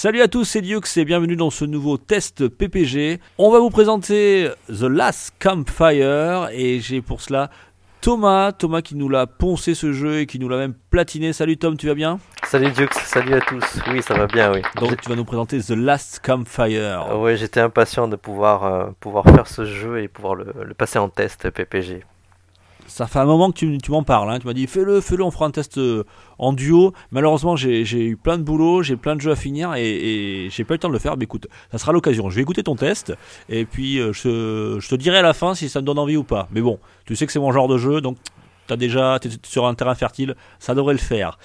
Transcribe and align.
Salut 0.00 0.22
à 0.22 0.28
tous, 0.28 0.44
c'est 0.44 0.60
Dukes 0.60 0.96
et 0.96 1.04
bienvenue 1.04 1.34
dans 1.34 1.50
ce 1.50 1.64
nouveau 1.64 1.96
test 1.96 2.46
PPG. 2.46 3.18
On 3.36 3.50
va 3.50 3.58
vous 3.58 3.68
présenter 3.68 4.48
The 4.68 4.82
Last 4.84 5.32
Campfire 5.40 6.50
et 6.52 6.78
j'ai 6.78 7.02
pour 7.02 7.20
cela 7.20 7.50
Thomas, 8.00 8.52
Thomas 8.52 8.80
qui 8.80 8.94
nous 8.94 9.08
l'a 9.08 9.26
poncé 9.26 9.74
ce 9.74 9.92
jeu 9.92 10.20
et 10.20 10.26
qui 10.26 10.38
nous 10.38 10.48
l'a 10.48 10.56
même 10.56 10.74
platiné. 10.90 11.32
Salut 11.32 11.56
Tom, 11.56 11.76
tu 11.76 11.88
vas 11.88 11.96
bien? 11.96 12.20
Salut 12.44 12.70
Dux, 12.70 12.86
salut 12.92 13.34
à 13.34 13.40
tous. 13.40 13.64
Oui, 13.90 14.00
ça 14.00 14.14
va 14.14 14.28
bien, 14.28 14.52
oui. 14.52 14.62
Donc 14.76 15.00
tu 15.00 15.08
vas 15.08 15.16
nous 15.16 15.24
présenter 15.24 15.58
The 15.58 15.70
Last 15.70 16.20
Campfire. 16.24 17.18
Ouais, 17.18 17.36
j'étais 17.36 17.58
impatient 17.58 18.06
de 18.06 18.14
pouvoir, 18.14 18.64
euh, 18.66 18.90
pouvoir 19.00 19.24
faire 19.24 19.48
ce 19.48 19.64
jeu 19.64 20.00
et 20.00 20.06
pouvoir 20.06 20.36
le, 20.36 20.54
le 20.62 20.74
passer 20.74 21.00
en 21.00 21.08
test 21.08 21.50
PPG. 21.50 22.04
Ça 22.88 23.06
fait 23.06 23.18
un 23.18 23.26
moment 23.26 23.50
que 23.50 23.58
tu, 23.58 23.78
tu 23.78 23.90
m'en 23.90 24.02
parles, 24.02 24.30
hein. 24.30 24.38
tu 24.38 24.46
m'as 24.46 24.54
dit 24.54 24.66
fais-le, 24.66 25.02
fais-le, 25.02 25.22
on 25.22 25.30
fera 25.30 25.44
un 25.44 25.50
test 25.50 25.76
euh, 25.76 26.04
en 26.38 26.52
duo. 26.52 26.92
Malheureusement 27.10 27.56
j'ai 27.56 28.04
eu 28.04 28.16
plein 28.16 28.38
de 28.38 28.42
boulot, 28.42 28.82
j'ai 28.82 28.96
plein 28.96 29.16
de 29.16 29.20
jeux 29.20 29.32
à 29.32 29.36
finir 29.36 29.74
et, 29.74 30.44
et 30.44 30.50
j'ai 30.50 30.64
pas 30.64 30.74
eu 30.74 30.76
le 30.76 30.80
temps 30.80 30.88
de 30.88 30.92
le 30.94 30.98
faire. 30.98 31.16
Mais 31.16 31.24
écoute, 31.24 31.46
ça 31.70 31.78
sera 31.78 31.92
l'occasion. 31.92 32.30
Je 32.30 32.36
vais 32.36 32.42
écouter 32.42 32.62
ton 32.62 32.76
test 32.76 33.12
et 33.48 33.64
puis 33.64 33.98
euh, 33.98 34.12
je, 34.12 34.78
je 34.80 34.88
te 34.88 34.94
dirai 34.94 35.18
à 35.18 35.22
la 35.22 35.34
fin 35.34 35.54
si 35.54 35.68
ça 35.68 35.80
me 35.80 35.86
donne 35.86 35.98
envie 35.98 36.16
ou 36.16 36.24
pas. 36.24 36.48
Mais 36.50 36.60
bon, 36.60 36.78
tu 37.04 37.16
sais 37.16 37.26
que 37.26 37.32
c'est 37.32 37.40
mon 37.40 37.52
genre 37.52 37.68
de 37.68 37.78
jeu, 37.78 38.00
donc 38.00 38.16
t'as 38.66 38.76
déjà 38.76 39.18
t'es 39.20 39.30
sur 39.42 39.66
un 39.66 39.74
terrain 39.74 39.94
fertile, 39.94 40.36
ça 40.58 40.74
devrait 40.74 40.94
le 40.94 40.98
faire. 40.98 41.38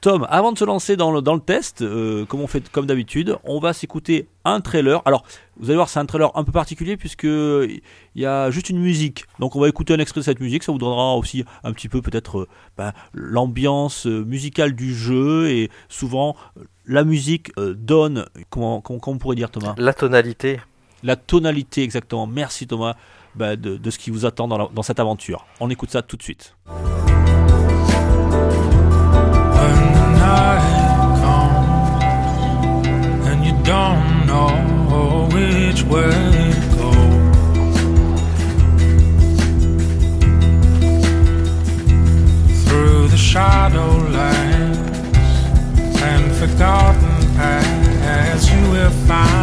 Tom, 0.00 0.26
avant 0.30 0.52
de 0.52 0.58
se 0.58 0.64
lancer 0.64 0.96
dans 0.96 1.10
le, 1.10 1.20
dans 1.20 1.34
le 1.34 1.40
test, 1.40 1.82
euh, 1.82 2.24
comme 2.24 2.40
on 2.40 2.46
fait 2.46 2.68
comme 2.70 2.86
d'habitude, 2.86 3.36
on 3.42 3.58
va 3.58 3.72
s'écouter 3.72 4.28
un 4.44 4.60
trailer. 4.60 5.02
Alors, 5.06 5.24
vous 5.58 5.70
allez 5.70 5.74
voir, 5.76 5.88
c'est 5.88 5.98
un 5.98 6.06
trailer 6.06 6.30
un 6.36 6.44
peu 6.44 6.52
particulier 6.52 6.96
puisque 6.96 7.24
il 7.24 7.80
y 8.14 8.24
a 8.24 8.50
juste 8.52 8.70
une 8.70 8.78
musique. 8.78 9.24
Donc, 9.40 9.56
on 9.56 9.60
va 9.60 9.68
écouter 9.68 9.94
un 9.94 9.98
extrait 9.98 10.20
de 10.20 10.24
cette 10.24 10.38
musique. 10.38 10.62
Ça 10.62 10.70
vous 10.70 10.78
donnera 10.78 11.16
aussi 11.16 11.44
un 11.64 11.72
petit 11.72 11.88
peu 11.88 12.00
peut-être 12.00 12.40
euh, 12.42 12.48
ben, 12.76 12.92
l'ambiance 13.12 14.06
euh, 14.06 14.24
musicale 14.24 14.74
du 14.74 14.94
jeu 14.94 15.50
et 15.50 15.68
souvent 15.88 16.36
la 16.86 17.02
musique 17.02 17.50
euh, 17.58 17.74
donne 17.74 18.24
comment, 18.50 18.80
comment, 18.80 19.00
comment 19.00 19.16
on 19.16 19.18
pourrait 19.18 19.36
dire 19.36 19.50
Thomas? 19.50 19.74
La 19.78 19.94
tonalité. 19.94 20.60
La 21.02 21.16
tonalité 21.16 21.82
exactement. 21.82 22.28
Merci 22.28 22.68
Thomas 22.68 22.94
ben, 23.34 23.56
de, 23.56 23.76
de 23.76 23.90
ce 23.90 23.98
qui 23.98 24.10
vous 24.10 24.26
attend 24.26 24.46
dans, 24.46 24.58
la- 24.58 24.68
dans 24.72 24.82
cette 24.82 25.00
aventure. 25.00 25.44
On 25.58 25.68
écoute 25.70 25.90
ça 25.90 26.02
tout 26.02 26.16
de 26.16 26.22
suite. 26.22 26.54
Shadowlands 43.38 44.78
and 46.02 46.32
forgotten 46.36 47.36
paths, 47.36 48.50
you 48.50 48.70
will 48.72 48.90
find 49.06 49.37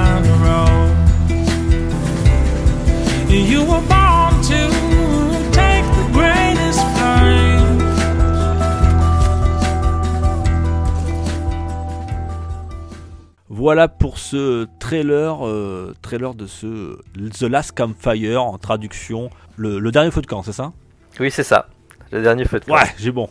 Voilà 13.65 13.87
pour 13.87 14.19
ce 14.19 14.67
trailer, 14.77 15.43
euh, 15.47 15.95
trailer 16.03 16.35
de 16.35 16.45
ce 16.45 16.99
The 17.15 17.49
Last 17.49 17.71
Campfire 17.75 18.43
en 18.43 18.59
traduction, 18.59 19.31
le, 19.55 19.79
le 19.79 19.91
dernier 19.91 20.11
feu 20.11 20.21
de 20.21 20.27
camp, 20.27 20.43
c'est 20.43 20.51
ça? 20.51 20.71
Oui, 21.19 21.31
c'est 21.31 21.41
ça. 21.41 21.65
Le 22.11 22.21
dernier 22.21 22.45
feu 22.45 22.59
de 22.59 22.65
camp. 22.65 22.75
Ouais, 22.75 22.83
j'ai 22.99 23.09
bon. 23.11 23.27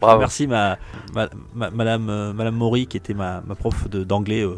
Bravo. 0.00 0.20
Merci 0.20 0.46
ma, 0.46 0.78
ma- 1.12 1.28
ma- 1.54 1.68
Madame, 1.68 2.08
euh, 2.08 2.32
Madame 2.32 2.54
Maury 2.56 2.86
qui 2.86 2.96
était 2.96 3.12
ma, 3.12 3.42
ma 3.46 3.54
prof 3.54 3.86
d'anglais 3.90 4.40
euh, 4.40 4.56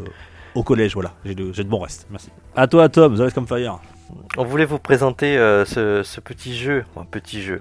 au 0.55 0.63
collège. 0.63 0.95
Voilà, 0.95 1.15
j'ai 1.25 1.35
de, 1.35 1.51
de 1.51 1.63
bons 1.65 1.81
restes. 1.81 2.07
Merci. 2.09 2.29
À 2.55 2.69
toi, 2.69 2.89
Tom, 2.89 3.17
The 3.17 3.19
Last 3.23 3.35
Campfire. 3.35 3.81
On 4.39 4.45
voulait 4.45 4.67
vous 4.67 4.79
présenter 4.79 5.37
euh, 5.37 5.65
ce, 5.65 6.05
ce 6.05 6.21
petit 6.21 6.57
jeu. 6.57 6.85
Un 6.97 7.05
petit 7.07 7.43
jeu. 7.43 7.61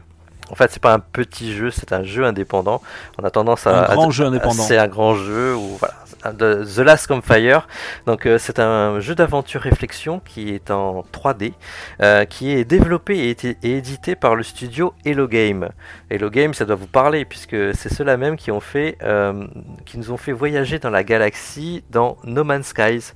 En 0.51 0.53
fait, 0.53 0.69
c'est 0.71 0.79
pas 0.81 0.93
un 0.93 0.99
petit 0.99 1.55
jeu, 1.55 1.71
c'est 1.71 1.91
un 1.91 2.03
jeu 2.03 2.23
indépendant. 2.23 2.79
On 3.19 3.23
a 3.23 3.31
tendance 3.31 3.65
à. 3.65 3.89
Un 3.89 3.95
grand 3.95 4.09
à- 4.09 4.11
jeu 4.11 4.25
indépendant. 4.25 4.61
C'est 4.61 4.77
un 4.77 4.87
grand 4.87 5.15
jeu 5.15 5.55
ou 5.55 5.75
voilà. 5.79 5.95
De 6.23 6.63
The 6.63 6.79
Last 6.79 7.07
Campfire. 7.07 7.67
Donc 8.07 8.25
euh, 8.25 8.39
c'est 8.39 8.57
un 8.59 8.99
jeu 8.99 9.13
d'aventure 9.13 9.61
réflexion 9.61 10.19
qui 10.19 10.49
est 10.49 10.71
en 10.71 11.03
3D, 11.13 11.53
euh, 12.01 12.25
qui 12.25 12.51
est 12.51 12.65
développé 12.65 13.29
et, 13.29 13.57
édité 13.63 14.15
par 14.15 14.35
le 14.35 14.41
studio 14.41 14.93
Hello 15.05 15.27
Game. 15.27 15.69
Hello 16.09 16.31
Game, 16.31 16.55
ça 16.55 16.65
doit 16.65 16.77
vous 16.77 16.87
parler 16.87 17.25
puisque 17.25 17.75
c'est 17.75 17.93
ceux-là 17.93 18.17
même 18.17 18.37
qui 18.37 18.49
ont 18.49 18.59
fait, 18.59 18.97
euh, 19.03 19.45
qui 19.85 19.99
nous 19.99 20.11
ont 20.11 20.17
fait 20.17 20.31
voyager 20.31 20.79
dans 20.79 20.89
la 20.89 21.03
galaxie 21.03 21.83
dans 21.91 22.17
No 22.23 22.43
Man's 22.43 22.67
Skies. 22.67 23.13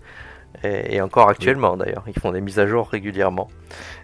Et, 0.64 0.96
et 0.96 1.02
encore 1.02 1.30
actuellement 1.30 1.78
d'ailleurs, 1.78 2.04
ils 2.08 2.20
font 2.20 2.32
des 2.32 2.42
mises 2.42 2.60
à 2.60 2.68
jour 2.68 2.90
régulièrement. 2.90 3.50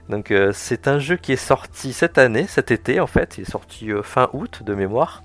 Donc 0.10 0.32
c'est 0.54 0.88
un 0.88 1.00
jeu 1.00 1.16
qui 1.16 1.34
est 1.34 1.38
sorti 1.38 1.92
cette 1.92 2.20
année, 2.20 2.46
cet 2.48 2.70
été 2.70 3.00
en 3.00 3.08
fait, 3.08 3.40
il 3.40 3.42
est 3.42 3.50
sorti 3.50 3.90
fin 4.04 4.30
août 4.34 4.62
de 4.64 4.76
mémoire, 4.76 5.24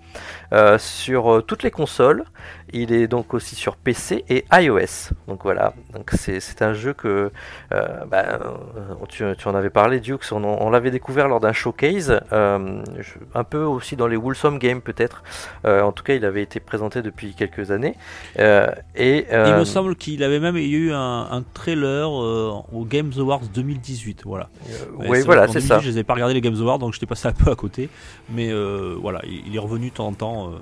sur 0.79 1.45
toutes 1.47 1.63
les 1.63 1.71
consoles. 1.71 2.25
Il 2.73 2.93
est 2.93 3.09
donc 3.09 3.35
aussi 3.35 3.55
sur 3.55 3.77
PC 3.77 4.25
et 4.29 4.45
iOS. 4.53 5.13
Donc 5.29 5.43
voilà, 5.43 5.75
donc 5.93 6.11
c'est 6.13 6.63
un 6.63 6.73
jeu 6.73 6.93
que 6.93 7.31
euh, 7.73 8.05
bah, 8.07 8.25
euh, 8.41 8.95
tu, 9.09 9.25
tu 9.37 9.49
en 9.49 9.55
avais 9.55 9.71
parlé, 9.71 10.01
Dukes, 10.01 10.33
on, 10.33 10.45
on 10.45 10.71
l'avait 10.71 10.91
découvert 10.91 11.29
lors 11.29 11.41
d'un 11.41 11.53
showcase, 11.53 12.21
euh, 12.33 12.83
un 13.35 13.45
peu 13.45 13.63
aussi 13.63 13.97
dans 13.97 14.07
les 14.07 14.17
Wholesome 14.17 14.59
Games 14.59 14.81
peut-être. 14.81 15.23
Euh, 15.65 15.83
en 15.83 15.93
tout 15.93 16.05
cas, 16.05 16.15
il 16.15 16.25
avait 16.25 16.43
été 16.43 16.61
présenté 16.61 17.03
depuis 17.03 17.35
quelques 17.35 17.71
années. 17.71 17.97
Et 18.39 19.27
Il 19.31 19.55
me 19.55 19.65
semble 19.65 19.97
qu'il 19.97 20.23
avait 20.23 20.41
même 20.41 20.57
eu 20.57 20.93
un, 20.93 21.29
un 21.31 21.43
trailer 21.55 22.11
au 22.11 22.85
Games 22.85 23.13
Awards 23.19 23.43
2018. 23.53 24.23
Voilà. 24.25 24.49
oui, 24.97 25.23
voilà, 25.23 25.47
c'est 25.49 25.55
2018, 25.55 25.69
ça. 25.69 25.79
Je 25.81 25.89
les 25.91 25.99
ai 25.99 26.05
pas 26.05 26.15
regardé 26.15 26.35
les 26.35 26.41
Games 26.41 26.61
Awards, 26.61 26.79
donc 26.79 26.93
j'étais 26.93 27.07
passé 27.07 27.29
un 27.29 27.33
peu 27.33 27.51
à 27.51 27.57
côté. 27.57 27.89
Mais 28.29 28.53
voilà, 29.01 29.21
il, 29.25 29.49
il 29.49 29.57
est 29.57 29.61
revenu 29.61 29.91
de 29.91 29.95
temps 29.95 30.07
en 30.07 30.13
temps 30.13 30.53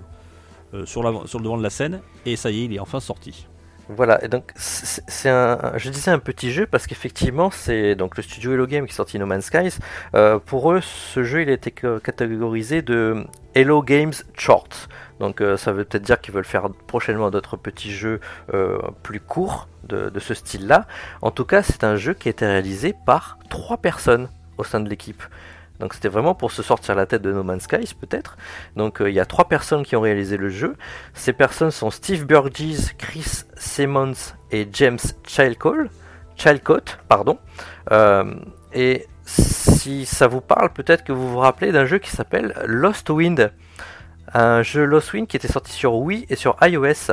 sur, 0.84 1.02
l'avant- 1.02 1.26
sur 1.26 1.38
le 1.38 1.44
devant 1.44 1.56
de 1.58 1.62
la 1.62 1.70
scène. 1.70 2.00
Et 2.26 2.36
ça 2.36 2.50
y 2.50 2.62
est, 2.62 2.64
il 2.66 2.74
est 2.74 2.80
enfin 2.80 3.00
sorti. 3.00 3.46
Voilà, 3.90 4.22
et 4.22 4.28
donc 4.28 4.52
c'est 4.54 5.30
un, 5.30 5.72
je 5.78 5.88
disais 5.88 6.10
un 6.10 6.18
petit 6.18 6.52
jeu 6.52 6.66
parce 6.66 6.86
qu'effectivement 6.86 7.50
c'est 7.50 7.94
donc 7.94 8.18
le 8.18 8.22
studio 8.22 8.52
Hello 8.52 8.66
Game 8.66 8.84
qui 8.84 8.92
est 8.92 8.94
sorti 8.94 9.18
No 9.18 9.24
Man's 9.24 9.46
Skies. 9.46 9.78
Euh, 10.14 10.38
pour 10.38 10.72
eux, 10.72 10.82
ce 10.82 11.22
jeu 11.22 11.40
il 11.40 11.48
a 11.48 11.52
été 11.52 11.74
ca- 11.80 11.98
catégorisé 11.98 12.82
de 12.82 13.24
Hello 13.54 13.82
Games 13.82 14.12
Short. 14.36 14.90
Donc 15.20 15.40
euh, 15.40 15.56
ça 15.56 15.72
veut 15.72 15.84
peut-être 15.86 16.02
dire 16.02 16.20
qu'ils 16.20 16.34
veulent 16.34 16.44
faire 16.44 16.68
prochainement 16.86 17.30
d'autres 17.30 17.56
petits 17.56 17.90
jeux 17.90 18.20
euh, 18.52 18.78
plus 19.02 19.20
courts 19.20 19.68
de, 19.84 20.10
de 20.10 20.20
ce 20.20 20.34
style-là. 20.34 20.86
En 21.22 21.30
tout 21.30 21.46
cas, 21.46 21.62
c'est 21.62 21.82
un 21.82 21.96
jeu 21.96 22.12
qui 22.12 22.28
a 22.28 22.32
été 22.32 22.44
réalisé 22.44 22.94
par 23.06 23.38
trois 23.48 23.78
personnes 23.78 24.28
au 24.58 24.64
sein 24.64 24.80
de 24.80 24.88
l'équipe. 24.90 25.22
Donc 25.80 25.94
c'était 25.94 26.08
vraiment 26.08 26.34
pour 26.34 26.50
se 26.50 26.62
sortir 26.62 26.94
la 26.94 27.06
tête 27.06 27.22
de 27.22 27.32
No 27.32 27.42
Man's 27.42 27.62
Skies 27.62 27.94
peut-être. 27.98 28.36
Donc 28.76 29.00
euh, 29.00 29.10
il 29.10 29.14
y 29.14 29.20
a 29.20 29.26
trois 29.26 29.48
personnes 29.48 29.84
qui 29.84 29.96
ont 29.96 30.00
réalisé 30.00 30.36
le 30.36 30.48
jeu. 30.48 30.76
Ces 31.14 31.32
personnes 31.32 31.70
sont 31.70 31.90
Steve 31.90 32.26
Burgess, 32.26 32.92
Chris 32.98 33.44
Simmons 33.56 34.34
et 34.50 34.68
James 34.72 34.98
Chilcott. 35.26 35.88
Euh, 37.90 38.34
et 38.72 39.06
si 39.24 40.06
ça 40.06 40.26
vous 40.26 40.40
parle, 40.40 40.72
peut-être 40.72 41.04
que 41.04 41.12
vous 41.12 41.28
vous 41.28 41.38
rappelez 41.38 41.72
d'un 41.72 41.84
jeu 41.84 41.98
qui 41.98 42.10
s'appelle 42.10 42.54
Lost 42.64 43.10
Wind. 43.10 43.52
Un 44.34 44.62
jeu 44.62 44.84
Lost 44.84 45.12
Wind 45.12 45.26
qui 45.26 45.36
était 45.36 45.48
sorti 45.48 45.72
sur 45.72 45.94
Wii 45.96 46.26
et 46.28 46.36
sur 46.36 46.56
iOS. 46.62 47.12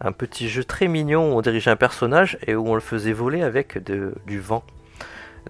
Un 0.00 0.12
petit 0.12 0.48
jeu 0.48 0.64
très 0.64 0.88
mignon 0.88 1.32
où 1.32 1.38
on 1.38 1.40
dirigeait 1.40 1.70
un 1.70 1.76
personnage 1.76 2.36
et 2.46 2.56
où 2.56 2.68
on 2.68 2.74
le 2.74 2.80
faisait 2.80 3.12
voler 3.12 3.42
avec 3.42 3.78
du 3.78 4.40
vent. 4.40 4.64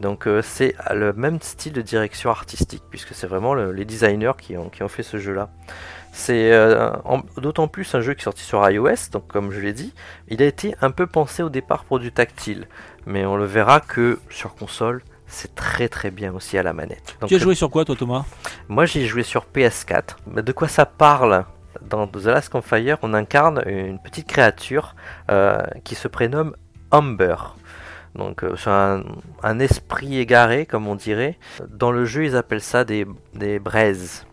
Donc 0.00 0.26
euh, 0.26 0.42
c'est 0.42 0.74
le 0.92 1.12
même 1.12 1.40
style 1.40 1.72
de 1.72 1.82
direction 1.82 2.30
artistique 2.30 2.82
puisque 2.90 3.14
c'est 3.14 3.26
vraiment 3.26 3.54
le- 3.54 3.72
les 3.72 3.84
designers 3.84 4.32
qui 4.40 4.56
ont, 4.56 4.68
qui 4.68 4.82
ont 4.82 4.88
fait 4.88 5.02
ce 5.02 5.18
jeu-là. 5.18 5.50
C'est 6.12 6.52
euh, 6.52 6.90
d'autant 7.38 7.68
plus 7.68 7.94
un 7.94 8.00
jeu 8.00 8.14
qui 8.14 8.20
est 8.20 8.24
sorti 8.24 8.42
sur 8.42 8.68
iOS, 8.68 9.10
donc 9.12 9.26
comme 9.28 9.50
je 9.50 9.60
l'ai 9.60 9.72
dit, 9.72 9.94
il 10.28 10.42
a 10.42 10.46
été 10.46 10.74
un 10.82 10.90
peu 10.90 11.06
pensé 11.06 11.42
au 11.42 11.48
départ 11.48 11.84
pour 11.84 11.98
du 11.98 12.12
tactile, 12.12 12.66
mais 13.06 13.24
on 13.24 13.36
le 13.36 13.44
verra 13.46 13.80
que 13.80 14.18
sur 14.28 14.54
console, 14.54 15.02
c'est 15.26 15.54
très 15.54 15.88
très 15.88 16.10
bien 16.10 16.34
aussi 16.34 16.58
à 16.58 16.62
la 16.62 16.74
manette. 16.74 17.16
Donc, 17.20 17.28
tu 17.30 17.36
as 17.36 17.38
joué 17.38 17.54
sur 17.54 17.70
quoi, 17.70 17.86
toi, 17.86 17.96
Thomas? 17.96 18.24
Moi 18.68 18.84
j'ai 18.84 19.06
joué 19.06 19.22
sur 19.22 19.46
PS4. 19.54 20.16
Mais 20.26 20.42
de 20.42 20.52
quoi 20.52 20.68
ça 20.68 20.84
parle? 20.84 21.44
Dans 21.80 22.06
The 22.06 22.26
Last 22.26 22.50
Campfire, 22.50 22.98
on 23.00 23.14
incarne 23.14 23.62
une 23.66 23.98
petite 23.98 24.28
créature 24.28 24.94
euh, 25.30 25.62
qui 25.84 25.94
se 25.94 26.06
prénomme 26.06 26.54
Amber. 26.90 27.34
Donc 28.14 28.44
euh, 28.44 28.54
c'est 28.56 28.70
un, 28.70 29.02
un 29.42 29.58
esprit 29.58 30.18
égaré, 30.18 30.66
comme 30.66 30.86
on 30.86 30.94
dirait. 30.94 31.38
Dans 31.68 31.92
le 31.92 32.04
jeu, 32.04 32.24
ils 32.24 32.36
appellent 32.36 32.60
ça 32.60 32.84
des, 32.84 33.06
braises. 33.58 34.26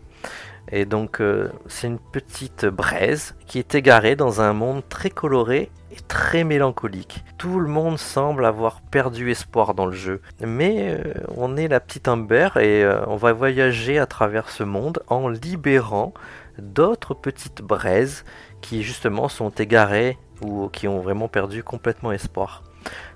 Et 0.72 0.84
donc 0.84 1.20
euh, 1.20 1.48
c'est 1.66 1.88
une 1.88 1.98
petite 1.98 2.64
braise 2.66 3.34
qui 3.46 3.58
est 3.58 3.74
égarée 3.74 4.14
dans 4.14 4.40
un 4.40 4.52
monde 4.52 4.82
très 4.88 5.10
coloré 5.10 5.70
et 5.90 6.00
très 6.06 6.44
mélancolique. 6.44 7.24
Tout 7.38 7.58
le 7.58 7.68
monde 7.68 7.98
semble 7.98 8.44
avoir 8.44 8.80
perdu 8.80 9.30
espoir 9.30 9.74
dans 9.74 9.86
le 9.86 9.96
jeu. 9.96 10.20
Mais 10.40 10.90
euh, 10.90 11.14
on 11.36 11.56
est 11.56 11.66
la 11.66 11.80
petite 11.80 12.06
Amber 12.06 12.50
et 12.56 12.84
euh, 12.84 13.04
on 13.06 13.16
va 13.16 13.32
voyager 13.32 13.98
à 13.98 14.06
travers 14.06 14.48
ce 14.48 14.62
monde 14.62 15.02
en 15.08 15.28
libérant 15.28 16.14
d'autres 16.58 17.14
petites 17.14 17.62
braises 17.62 18.24
qui 18.60 18.82
justement 18.82 19.28
sont 19.28 19.50
égarées 19.50 20.18
ou 20.42 20.68
qui 20.68 20.86
ont 20.86 21.00
vraiment 21.00 21.28
perdu 21.28 21.64
complètement 21.64 22.12
espoir. 22.12 22.62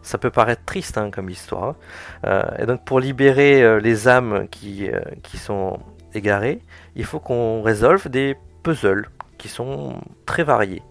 Ça 0.02 0.18
peut 0.18 0.30
paraître 0.30 0.64
triste 0.64 0.98
hein, 0.98 1.10
comme 1.10 1.30
histoire. 1.30 1.76
Euh, 2.26 2.42
et 2.58 2.66
donc 2.66 2.84
pour 2.84 3.00
libérer 3.00 3.62
euh, 3.62 3.80
les 3.80 4.08
âmes 4.08 4.46
qui, 4.50 4.88
euh, 4.88 5.00
qui 5.22 5.38
sont 5.38 5.78
égarées, 6.14 6.60
il 6.96 7.04
faut 7.04 7.20
qu'on 7.20 7.62
résolve 7.62 8.08
des 8.08 8.36
puzzles 8.62 9.08
qui 9.38 9.48
sont 9.48 10.00
très 10.26 10.44
variés. 10.44 10.82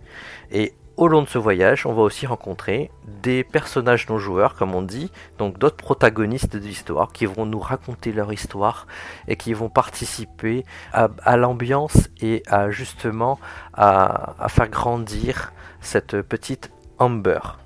Et 0.52 0.74
au 0.96 1.08
long 1.08 1.24
de 1.24 1.28
ce 1.28 1.40
voyage, 1.40 1.88
on 1.88 1.94
va 1.94 2.04
aussi 2.04 2.28
rencontrer 2.28 2.92
des 3.24 3.44
personnages 3.44 4.08
non 4.10 4.20
joueurs, 4.20 4.54
comme 4.54 4.75
on 4.75 4.84
dit, 4.84 5.12
donc 5.40 5.58
d'autres 5.58 5.78
protagonistes 5.78 6.56
de 6.56 6.60
l'histoire 6.60 7.12
qui 7.12 7.25
vont 7.25 7.48
nous 7.48 7.60
raconter 7.60 8.12
leur 8.12 8.31
histoire 8.31 8.86
et 9.28 9.36
qui 9.36 9.54
vont 9.54 9.70
participer 9.70 10.66
à, 10.92 11.10
à 11.24 11.36
l'ambiance 11.36 12.10
et 12.22 12.44
à 12.48 12.70
justement 12.70 13.40
à, 13.74 14.36
à 14.44 14.50
faire 14.50 14.70
grandir 14.70 15.52
cette 15.81 16.22
petite 16.22 16.72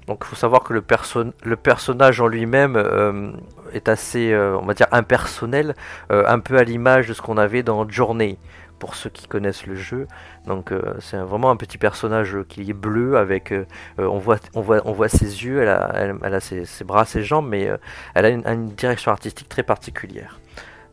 Donc 0.07 0.19
il 0.21 0.27
faut 0.27 0.35
savoir 0.35 0.63
que 0.63 0.73
le, 0.73 0.81
perso- 0.81 1.33
le 1.43 1.55
personnage 1.55 2.21
en 2.21 2.27
lui-même 2.27 2.75
euh, 2.75 3.31
est 3.73 3.89
assez, 3.89 4.31
euh, 4.31 4.57
on 4.57 4.65
va 4.65 4.73
dire, 4.73 4.87
impersonnel, 4.91 5.75
euh, 6.11 6.23
un 6.27 6.39
peu 6.39 6.57
à 6.57 6.63
l'image 6.63 7.07
de 7.07 7.13
ce 7.13 7.21
qu'on 7.21 7.37
avait 7.37 7.63
dans 7.63 7.87
Journey, 7.87 8.37
pour 8.79 8.95
ceux 8.95 9.09
qui 9.09 9.27
connaissent 9.27 9.65
le 9.65 9.75
jeu. 9.75 10.07
Donc 10.45 10.71
c'est 10.99 11.17
vraiment 11.17 11.49
un 11.49 11.55
petit 11.55 11.77
personnage 11.79 12.37
qui 12.47 12.69
est 12.69 12.73
bleu, 12.73 13.17
avec, 13.17 13.51
on, 13.97 14.19
voit, 14.19 15.09
ses 15.09 15.43
yeux, 15.43 15.61
elle 15.63 16.33
a, 16.33 16.39
ses, 16.39 16.83
bras, 16.83 17.05
ses 17.05 17.23
jambes, 17.23 17.47
mais 17.49 17.69
elle 18.13 18.25
a 18.25 18.29
une, 18.29 18.45
une 18.45 18.67
direction 18.67 19.11
artistique 19.11 19.49
très 19.49 19.63
particulière. 19.63 20.39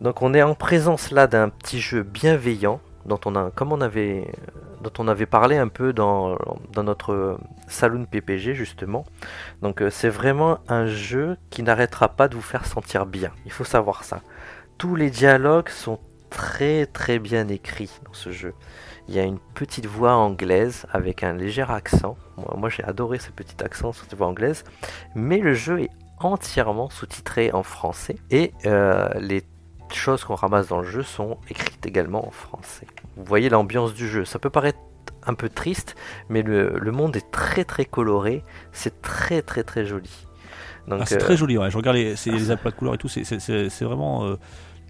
Donc 0.01 0.23
on 0.23 0.33
est 0.33 0.43
en 0.43 0.55
présence 0.55 1.11
là 1.11 1.27
d'un 1.27 1.51
petit 1.51 1.79
jeu 1.79 2.03
bienveillant, 2.03 2.81
dont 3.05 3.21
on 3.27 3.37
a, 3.37 3.51
comme 3.55 3.71
on 3.73 3.83
avait, 3.83 4.29
dont 4.85 4.93
on 4.99 5.09
avait 5.09 5.27
parlé 5.27 5.57
un 5.57 5.69
peu 5.69 5.93
dans, 5.93 6.39
notre 6.77 7.39
Saloon 7.67 8.05
PPG 8.05 8.55
justement. 8.55 9.05
Donc 9.63 9.81
euh, 9.83 9.91
c'est 9.91 10.09
vraiment 10.09 10.59
un 10.69 10.87
jeu 10.87 11.37
qui 11.51 11.63
n'arrêtera 11.63 12.09
pas 12.09 12.29
de 12.29 12.35
vous 12.35 12.43
faire 12.43 12.67
sentir 12.67 13.07
bien. 13.07 13.31
Il 13.47 13.53
faut 13.53 13.65
savoir 13.65 14.05
ça. 14.05 14.21
Tous 14.79 14.95
les 14.95 15.11
dialogues 15.11 15.71
sont 15.71 15.99
très 16.31 16.87
très 16.87 17.19
bien 17.19 17.49
écrits 17.49 17.91
dans 18.05 18.13
ce 18.13 18.31
jeu. 18.31 18.55
Il 19.09 19.15
y 19.15 19.19
a 19.19 19.25
une 19.25 19.39
petite 19.55 19.87
voix 19.87 20.15
anglaise 20.15 20.87
avec 20.93 21.23
un 21.23 21.33
léger 21.33 21.67
accent. 21.69 22.17
Moi, 22.37 22.55
moi, 22.57 22.69
j'ai 22.69 22.85
adoré 22.85 23.19
ce 23.19 23.31
petit 23.31 23.63
accent 23.63 23.93
sur 23.93 24.05
cette 24.05 24.15
voix 24.15 24.29
anglaise. 24.29 24.65
Mais 25.15 25.39
le 25.39 25.55
jeu 25.55 25.83
est 25.83 25.91
entièrement 26.21 26.89
sous-titré 26.91 27.53
en 27.53 27.63
français 27.63 28.17
et 28.31 28.53
euh, 28.67 29.09
les 29.19 29.43
choses 29.95 30.25
qu'on 30.25 30.35
ramasse 30.35 30.69
dans 30.69 30.81
le 30.81 30.89
jeu 30.89 31.03
sont 31.03 31.39
écrites 31.49 31.85
également 31.87 32.27
en 32.27 32.31
français. 32.31 32.87
Vous 33.17 33.25
voyez 33.25 33.49
l'ambiance 33.49 33.95
du 33.95 34.09
jeu. 34.09 34.25
Ça 34.25 34.39
peut 34.39 34.51
paraître 34.51 34.79
un 35.27 35.35
peu 35.35 35.49
triste, 35.49 35.95
mais 36.29 36.43
le, 36.43 36.79
le 36.79 36.93
monde 36.93 37.17
est 37.17 37.31
très 37.31 37.65
très 37.65 37.85
coloré. 37.85 38.45
C'est 38.73 39.01
très 39.03 39.43
très 39.43 39.63
très 39.63 39.85
joli. 39.87 40.11
Ah, 40.91 41.07
c'est 41.07 41.17
euh, 41.17 41.19
très 41.19 41.37
joli, 41.37 41.57
ouais. 41.57 41.71
Je 41.71 41.77
regarde 41.77 41.97
les, 41.97 42.15
les 42.27 42.51
aplats 42.51 42.71
de 42.71 42.77
couleurs 42.77 42.95
et 42.95 42.99
tout, 42.99 43.09
c'est 43.09 43.83
vraiment. 43.83 44.25
euh, 44.27 44.37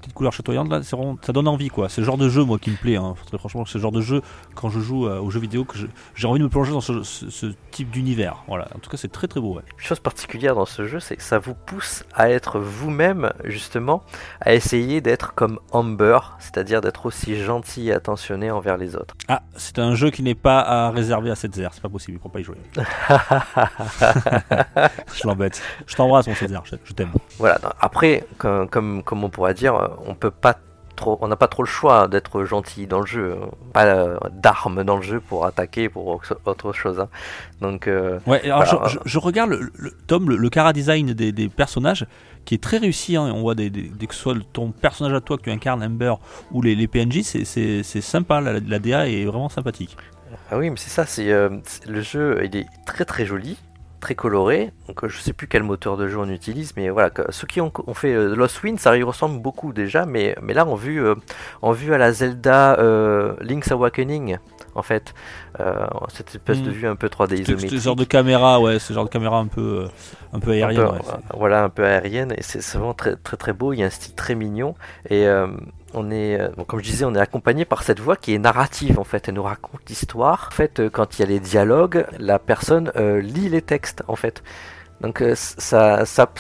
petite 0.05 0.15
couleur 0.15 0.33
chatoyante 0.33 0.69
là, 0.69 0.83
ça 0.83 1.33
donne 1.33 1.49
envie 1.49 1.69
quoi. 1.69 1.89
C'est 1.89 2.01
le 2.01 2.07
genre 2.07 2.19
de 2.19 2.29
jeu 2.29 2.45
moi 2.45 2.59
qui 2.59 2.71
me 2.71 2.77
plaît. 2.77 2.97
Hein. 2.97 3.15
Très 3.27 3.39
franchement, 3.39 3.65
c'est 3.65 3.79
le 3.79 3.83
genre 3.83 3.93
de 3.93 4.03
jeu 4.03 4.21
quand 4.55 4.69
je 4.69 4.81
joue 4.81 5.07
euh, 5.07 5.19
aux 5.21 5.31
jeux 5.31 5.41
vidéo 5.41 5.65
que 5.65 5.79
j'ai 6.15 6.27
envie 6.27 6.39
de 6.39 6.45
me 6.45 6.51
plonger 6.51 6.73
dans 6.73 6.81
ce, 6.83 7.03
ce- 7.03 7.31
ce 7.31 7.47
type 7.71 7.91
d'univers. 7.91 8.43
Voilà. 8.47 8.69
En 8.75 8.79
tout 8.79 8.91
cas, 8.91 8.99
c'est 8.99 9.11
très 9.11 9.27
très 9.29 9.41
beau. 9.41 9.55
Ouais. 9.55 9.63
Une 9.79 9.85
chose 9.85 10.01
particulière 10.01 10.55
dans 10.55 10.67
ce 10.67 10.87
jeu, 10.87 11.01
c'est 11.01 11.17
que 11.17 11.23
ça 11.23 11.39
vous 11.39 11.55
pousse 11.55 12.05
à 12.15 12.29
être 12.31 12.59
vous-même, 12.59 13.33
justement, 13.45 14.03
à 14.41 14.53
essayer 14.55 15.01
d'être 15.01 15.33
comme 15.35 15.59
Amber, 15.73 16.19
c'est-à-dire 16.39 16.83
d'être 16.83 17.07
aussi 17.07 17.43
gentil 17.43 17.89
et 17.89 17.93
attentionné 17.93 18.51
envers 18.51 18.77
les 18.77 18.97
autres. 18.97 19.15
Ah, 19.29 19.43
c'est 19.57 19.79
un 19.79 19.95
jeu 19.95 20.11
qui 20.11 20.23
n'est 20.23 20.35
pas 20.35 20.61
à 20.61 20.91
réserver 20.91 21.31
à 21.31 21.35
7 21.35 21.55
c'est 21.55 21.81
pas 21.81 21.89
possible, 21.89 22.19
il 22.19 22.21
faut 22.21 22.29
pas 22.29 22.41
y 22.41 22.45
jouer. 22.45 22.57
je 25.15 25.27
l'embête. 25.27 25.63
Je 25.87 25.95
t'embrasse 25.95 26.27
mon 26.27 26.35
7 26.35 26.53
je, 26.85 26.93
t'aime. 26.93 27.13
Voilà. 27.39 27.59
Après, 27.81 28.27
comme, 28.39 28.69
comme, 28.69 29.03
comme 29.03 29.25
on 29.25 29.31
pourrait 29.31 29.55
dire, 29.55 29.94
on 30.07 30.15
peut 30.15 30.31
pas 30.31 30.57
trop, 30.97 31.19
on 31.23 31.27
n'a 31.29 31.35
pas 31.37 31.49
trop 31.49 31.63
le 31.65 31.69
choix 31.69 32.07
d'être 32.07 32.45
gentil 32.45 32.87
dans 32.87 33.01
le 33.01 33.07
jeu. 33.07 33.37
Pas 33.73 33.85
euh, 33.87 34.17
d'armes 34.33 34.85
dans 34.85 34.97
le 34.97 35.03
jeu 35.03 35.19
pour 35.21 35.45
attaquer, 35.45 35.89
pour 35.89 36.21
autre 36.47 36.73
chose. 36.73 37.01
hein. 37.01 37.09
Donc, 37.61 37.89
euh, 37.89 38.21
Ouais, 38.27 38.43
alors 38.45 38.65
Voilà. 38.65 38.89
je, 38.89 38.95
je- 38.95 38.99
je 39.05 39.19
regarde 39.19 39.51
le, 39.51 39.73
le- 39.77 39.93
Tom, 40.07 40.29
le, 40.31 40.37
le 40.37 40.49
cara 40.51 40.73
design 40.73 41.13
des, 41.13 41.33
des 41.33 41.49
personnages 41.49 42.07
qui 42.45 42.55
est 42.55 42.63
très 42.63 42.77
réussi. 42.79 43.17
hein. 43.17 43.23
On 43.35 43.41
voit 43.41 43.55
des, 43.57 43.71
que 43.71 44.15
ce 44.15 44.21
soit 44.21 44.37
ton 44.53 44.71
personnage 44.71 45.15
à 45.15 45.21
toi 45.21 45.37
que 45.37 45.43
tu 45.43 45.51
incarnes, 45.51 45.83
Amber, 45.83 46.15
ou 46.53 46.63
les, 46.63 46.75
les 46.77 46.87
PNJ, 46.87 47.23
c'est- 47.23 48.01
sympa. 48.01 48.41
La, 48.41 48.61
la 48.61 48.79
DA 48.79 49.09
est 49.09 49.25
vraiment 49.25 49.49
sympathique. 49.49 49.97
Ah 50.51 50.59
oui, 50.59 50.71
mais 50.71 50.77
c'est 50.77 50.91
ça, 50.91 51.07
c'est 51.07 51.33
euh, 51.33 51.49
le 51.89 52.01
jeu, 52.03 52.41
il 52.45 52.57
est 52.57 52.67
très 52.87 53.05
très 53.05 53.25
joli, 53.25 53.57
très 54.05 54.15
coloré. 54.15 54.71
Donc 54.87 55.03
euh, 55.03 55.09
je 55.09 55.19
sais 55.19 55.33
plus 55.33 55.47
quel 55.49 55.63
moteur 55.63 55.97
de 55.97 56.07
jeu 56.09 56.19
on 56.19 56.29
utilise, 56.29 56.75
mais 56.77 56.91
voilà, 56.91 57.11
ceux 57.31 57.47
qui 57.47 57.61
ont, 57.63 57.73
ont 57.87 57.95
fait 57.95 58.13
euh, 58.13 58.35
Lost 58.37 58.63
Wind, 58.63 58.79
ça 58.79 58.95
y 58.97 59.03
ressemble 59.03 59.41
beaucoup 59.41 59.73
déjà, 59.73 60.05
mais, 60.05 60.37
mais 60.43 60.53
là 60.53 60.67
on 60.67 60.75
vue, 60.75 61.03
euh, 61.03 61.15
en 61.63 61.73
vue 61.73 61.95
à 61.95 61.99
la 61.99 62.13
Zelda 62.13 62.77
Link's 63.41 63.73
Awakening, 63.73 64.37
en 64.75 64.83
fait, 64.83 65.15
euh, 65.61 65.87
cette 66.09 66.29
espèce 66.31 66.61
de 66.61 66.71
Mm. 66.71 66.73
vue 66.75 66.87
un 66.89 66.97
peu 66.97 67.09
3D 67.09 67.37
C'est 67.37 67.43
isométrique. 67.45 67.71
ce 67.81 67.85
genre 67.85 67.97
de 67.97 68.05
caméra, 68.05 68.61
ouais, 68.61 68.79
ce 68.79 68.93
genre 68.93 69.05
de 69.05 69.11
caméra 69.11 69.39
un 69.39 69.47
peu, 69.47 69.85
euh, 69.85 69.89
un 70.33 70.41
peu 70.41 70.51
un 70.51 70.55
aérienne. 70.55 70.85
peu, 70.85 70.93
ouais, 70.93 70.99
c'est- 71.03 71.37
voilà, 71.39 71.65
un 71.65 71.69
peu 71.71 71.85
aérienne, 71.85 72.33
et 72.37 72.43
c'est 72.43 72.61
c'est 72.61 72.77
vraiment 72.77 72.93
très 72.95 73.17
très 73.17 73.37
très 73.39 73.53
beau. 73.53 73.73
Il 73.73 73.79
y 73.79 73.83
a 73.83 73.87
un 73.87 73.91
style 73.91 74.15
très 74.15 74.35
mignon, 74.35 74.75
et 75.09 75.27
euh, 75.27 75.47
on 75.95 76.11
est, 76.11 76.41
euh, 76.41 76.49
comme 76.67 76.81
je 76.81 76.85
disais, 76.85 77.05
on 77.05 77.15
est 77.15 77.21
accompagné 77.21 77.65
par 77.65 77.83
cette 77.83 78.01
voix 78.01 78.17
qui 78.17 78.35
est 78.35 78.39
narrative 78.39 78.99
en 78.99 79.05
fait. 79.05 79.29
Elle 79.29 79.35
nous 79.35 79.43
raconte 79.43 79.81
l'histoire. 79.89 80.49
En 80.53 80.55
fait, 80.55 80.81
euh, 80.81 80.91
quand 80.91 81.19
il 81.19 81.23
y 81.23 81.25
a 81.25 81.29
les 81.29 81.41
dialogues, 81.41 82.07
la 82.19 82.39
personne 82.39 82.93
euh, 82.97 83.21
lit 83.21 83.49
les 83.49 83.63
textes 83.63 84.03
en 84.09 84.17
fait. 84.17 84.43
Donc 85.01 85.23
ça, 85.35 86.07
ça, 86.07 86.31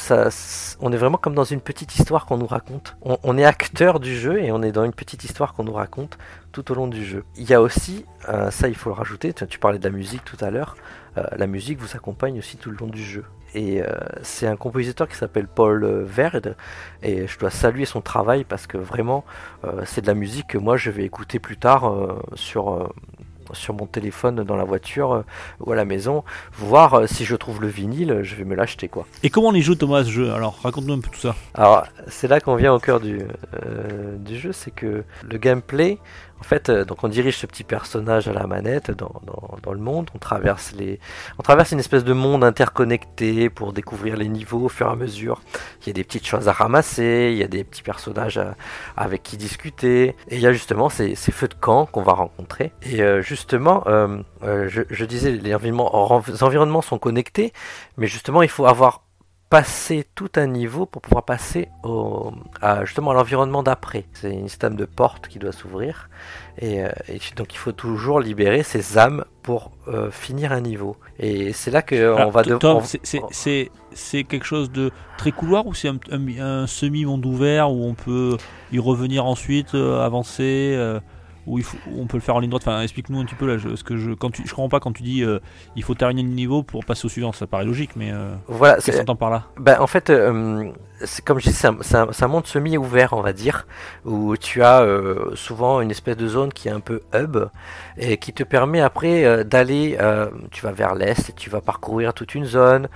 on 0.81 0.93
est 0.93 0.97
vraiment 0.97 1.19
comme 1.19 1.35
dans 1.35 1.45
une 1.45 1.61
petite 1.61 1.97
histoire 1.97 2.25
qu'on 2.25 2.39
nous 2.39 2.47
raconte. 2.47 2.97
On, 3.03 3.37
est 3.37 3.45
acteur 3.45 4.01
du 4.01 4.17
jeu 4.17 4.41
et 4.41 4.53
on 4.53 4.62
est 4.62 4.73
dans 4.73 4.85
une 4.85 4.95
petite 4.95 5.25
histoire 5.25 5.53
qu'on 5.53 5.65
nous 5.65 5.73
raconte 5.73 6.17
tout 6.52 6.71
au 6.71 6.75
long 6.75 6.87
du 6.87 7.05
jeu. 7.05 7.25
Il 7.37 7.50
y 7.50 7.52
a 7.52 7.61
aussi, 7.61 8.07
ça 8.50 8.69
il 8.69 8.75
faut 8.76 8.88
le 8.90 8.95
rajouter, 8.95 9.35
tu, 9.35 9.47
tu 9.49 9.59
parlais 9.59 9.78
de 9.78 9.85
la 9.85 9.90
musique 9.90 10.25
tout 10.25 10.43
à 10.43 10.50
l'heure, 10.50 10.76
la 11.17 11.47
musique 11.47 11.78
vous 11.78 11.95
accompagne 11.95 12.38
aussi 12.38 12.57
tout 12.57 12.71
le 12.71 12.76
long 12.76 12.87
du 12.87 13.02
jeu. 13.05 13.25
Et 13.54 13.80
euh, 13.80 13.87
c'est 14.23 14.49
un 14.49 14.56
compositeur 14.56 15.08
qui 15.08 15.14
s'appelle 15.14 15.46
Paul 15.46 15.84
euh, 15.84 16.02
Verde 16.04 16.56
et 17.04 17.28
je 17.28 17.38
dois 17.38 17.50
saluer 17.50 17.84
son 17.84 18.00
travail 18.00 18.42
parce 18.42 18.66
que 18.66 18.76
vraiment 18.76 19.25
euh, 19.64 19.82
c'est 19.87 20.00
de 20.00 20.08
la 20.08 20.14
musique 20.14 20.49
que 20.49 20.58
moi 20.58 20.76
je 20.76 20.90
vais 20.90 21.04
écouter 21.04 21.38
plus 21.38 21.56
tard 21.56 21.88
euh, 21.88 22.20
sur, 22.34 22.92
sur 23.52 23.75
mon 23.75 23.87
téléphone 23.87 24.42
dans 24.42 24.56
la 24.56 24.64
voiture 24.64 25.23
ou 25.61 25.70
à 25.70 25.76
la 25.76 25.84
maison, 25.84 26.25
voir 26.54 27.08
si 27.08 27.25
je 27.25 27.37
trouve 27.37 27.61
le 27.61 27.68
vinyle, 27.68 28.20
je 28.23 28.34
vais 28.34 28.44
me 28.44 28.56
l'acheter 28.56 28.88
quoi. 28.88 29.06
Et 29.23 29.30
comment 29.30 29.49
on 29.49 29.54
y 29.54 29.62
joue 29.62 29.76
Thomas 29.76 30.02
ce 30.02 30.11
jeu? 30.11 30.32
Alors 30.32 30.58
raconte-nous 30.61 30.94
un 30.94 31.00
peu 31.00 31.11
tout 31.11 31.20
ça. 31.20 31.37
Alors, 31.54 31.84
c'est 32.08 32.26
là 32.26 32.40
qu'on 32.40 32.56
vient 32.56 32.75
au 32.75 32.80
cœur 32.80 32.99
du, 32.99 33.20
euh, 33.20 34.16
du 34.16 34.37
jeu, 34.37 34.50
c'est 34.52 34.73
que 34.73 35.04
le 35.23 35.38
gameplay, 35.38 35.99
en 36.41 36.45
fait, 36.45 36.69
euh, 36.69 36.85
donc 36.85 37.05
on 37.05 37.09
dirige 37.09 37.38
ce 37.38 37.47
petit 37.47 37.64
personnage 37.64 38.29
à 38.29 38.33
la 38.33 38.47
manette 38.47 38.91
dans, 38.91 39.12
le 39.73 39.79
monde, 39.79 40.11
on 40.14 40.19
traverse 40.19 40.73
les, 40.73 41.00
on 41.38 41.43
traverse 41.43 41.73
une 41.73 41.81
espèce 41.81 42.05
de 42.05 42.12
monde 42.12 42.45
interconnecté 42.45 43.50
pour 43.50 43.73
découvrir 43.73 44.17
les 44.17 44.29
niveaux 44.29 44.67
au 44.67 44.69
fur 44.69 44.87
et 44.87 44.91
à 44.91 44.97
mesure. 44.97 45.41
Il 45.83 45.88
y 45.88 45.91
a 45.91 45.95
des 45.95 46.05
petites 46.05 46.26
choses 46.26 46.49
à 46.49 46.53
ramasser, 46.53 47.31
il 47.33 47.38
y 47.38 47.43
a 47.43 47.49
des 47.49 47.64
petits 47.64 47.83
personnages 47.83 48.41
avec 48.97 49.23
qui 49.23 49.37
discuter, 49.37 50.14
et 50.29 50.37
il 50.37 50.41
y 50.41 50.47
a 50.47 50.53
justement 50.53 50.88
ces, 50.88 51.14
ces 51.14 51.33
feux 51.33 51.49
de 51.49 51.55
camp 51.55 51.87
qu'on 51.87 52.03
va 52.03 52.12
rencontrer. 52.12 52.73
Et 52.83 53.03
euh, 53.03 53.23
justement, 53.23 53.85
euh, 53.87 54.19
je, 54.69 55.05
disais, 55.05 55.33
les 55.33 55.55
environnements 55.55 56.83
sont 56.83 56.99
connectés, 56.99 57.53
mais 57.97 58.07
justement, 58.07 58.43
il 58.43 58.49
faut 58.49 58.67
avoir 58.67 59.03
passer 59.51 60.05
tout 60.17 60.31
un 60.37 60.47
niveau 60.49 60.85
pour 60.87 61.01
pouvoir 61.03 61.25
passer 61.25 61.69
au, 61.85 62.33
à, 62.61 62.85
justement 62.85 63.13
à 63.13 63.15
l'environnement 63.15 63.63
d'après. 63.63 64.05
C'est 64.13 64.33
une 64.33 64.49
système 64.49 64.75
de 64.75 64.85
porte 64.85 65.29
qui 65.29 65.39
doit 65.39 65.53
s'ouvrir 65.53 66.09
et, 66.59 66.83
euh, 66.83 66.89
et 67.09 67.21
donc 67.37 67.55
il 67.55 67.59
faut 67.59 67.71
toujours 67.73 68.19
libérer 68.21 68.63
ses 68.65 68.99
âmes 68.99 69.25
pour 69.43 69.71
euh, 69.87 70.11
finir 70.11 70.51
un 70.53 70.61
niveau. 70.61 70.97
Et 71.21 71.53
c'est 71.53 71.71
là 71.71 71.83
que 71.83 71.95
Alors, 72.15 72.31
va 72.33 72.43
T- 72.43 72.51
de- 72.51 72.57
Tom, 72.57 72.79
on- 72.79 72.81
c'est- 72.81 73.01
c'est- 73.05 73.21
c'est 73.31 73.71
c'est 73.93 74.25
quelque 74.25 74.47
chose 74.47 74.73
de 74.73 74.91
très 75.19 75.31
couloir 75.31 75.67
ou 75.69 75.75
c'est 75.75 75.89
un, 75.89 75.99
un- 76.11 76.39
un 76.63 76.67
semi-monde 76.67 77.25
ouvert 77.25 77.71
où 77.71 77.85
on 77.85 77.95
peut 77.95 78.37
y 78.73 78.81
revenir 78.81 79.25
ensuite, 79.25 79.77
euh, 79.77 80.05
avancer 80.05 80.75
euh, 80.77 80.99
ou 81.47 81.59
il 81.59 81.65
faut, 81.65 81.77
ou 81.91 82.03
on 82.03 82.07
peut 82.07 82.17
le 82.17 82.23
faire 82.23 82.37
en 82.37 82.41
ligne 82.41 82.51
droite. 82.51 82.65
Enfin, 82.67 82.81
explique-nous 82.83 83.21
un 83.21 83.25
petit 83.25 83.35
peu 83.35 83.47
là. 83.47 83.59
Je, 83.59 83.77
ce 83.77 83.85
que 83.85 83.97
je, 83.97 84.13
quand 84.13 84.31
tu, 84.31 84.43
je 84.47 84.51
comprends 84.51 84.69
pas 84.69 84.81
quand 84.81 84.93
tu 84.93 85.03
dis 85.03 85.23
euh, 85.23 85.39
il 85.77 85.83
faut 85.83 85.95
terminer 85.95 86.23
le 86.23 86.29
niveau 86.29 86.63
pour 86.63 86.85
passer 86.85 87.07
au 87.07 87.09
suivant. 87.09 87.33
Ça 87.33 87.47
paraît 87.47 87.65
logique, 87.65 87.97
mais 87.97 88.11
euh, 88.13 88.35
Voilà, 88.49 88.75
qu'est-ce 88.77 88.87
que 88.87 88.93
c'est- 88.93 88.99
t'entends 88.99 89.17
par 89.17 89.31
là? 89.31 89.45
Ben, 89.59 89.81
en 89.81 89.87
fait, 89.87 90.11
euh, 90.11 90.71
comme 91.25 91.39
je 91.39 91.49
dis, 91.51 91.53
c'est 91.55 91.69
un, 91.69 92.29
monde 92.29 92.47
semi-ouvert, 92.47 93.13
on 93.13 93.21
va 93.21 93.33
dire, 93.33 93.67
où 94.05 94.37
tu 94.37 94.63
as 94.63 94.87
souvent 95.35 95.81
une 95.81 95.91
espèce 95.91 96.17
de 96.17 96.27
zone 96.27 96.53
qui 96.53 96.69
est 96.69 96.71
un 96.71 96.81
peu 96.81 97.03
hub 97.15 97.37
et 97.99 98.17
qui 98.17 98.33
te 98.33 98.43
permet 98.43 98.81
après 98.81 99.45
d'aller, 99.45 99.99
tu 100.51 100.63
vas 100.65 100.73
vers 100.73 100.95
l'est 100.95 101.35
tu 101.37 101.51
vas 101.51 101.61
parcourir 101.61 102.15
toute 102.15 102.35
une 102.35 102.45
zone, 102.45 102.89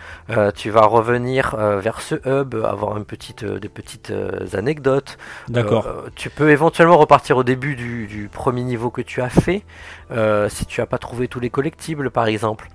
tu 0.54 0.70
vas 0.70 0.86
revenir 0.86 1.56
vers 1.56 2.00
ce 2.00 2.14
hub, 2.26 2.54
avoir 2.64 2.96
une 2.96 3.04
petite, 3.04 3.44
des 3.44 3.68
petites 3.68 4.12
anecdotes. 4.54 5.18
D'accord. 5.48 5.86
Tu 6.14 6.30
peux 6.30 6.50
éventuellement 6.50 6.96
repartir 6.98 7.36
au 7.36 7.44
début 7.44 7.74
du, 7.74 8.06
du 8.06 8.28
premier 8.38 8.62
niveau 8.62 8.90
que 8.90 9.02
tu 9.02 9.20
as 9.20 9.28
fait, 9.28 9.64
euh, 10.12 10.48
si 10.48 10.64
tu 10.64 10.80
as 10.80 10.86
pas 10.86 10.98
trouvé 10.98 11.26
tous 11.26 11.40
les 11.40 11.50
collectibles 11.50 12.10
par 12.10 12.26
exemple. 12.26 12.68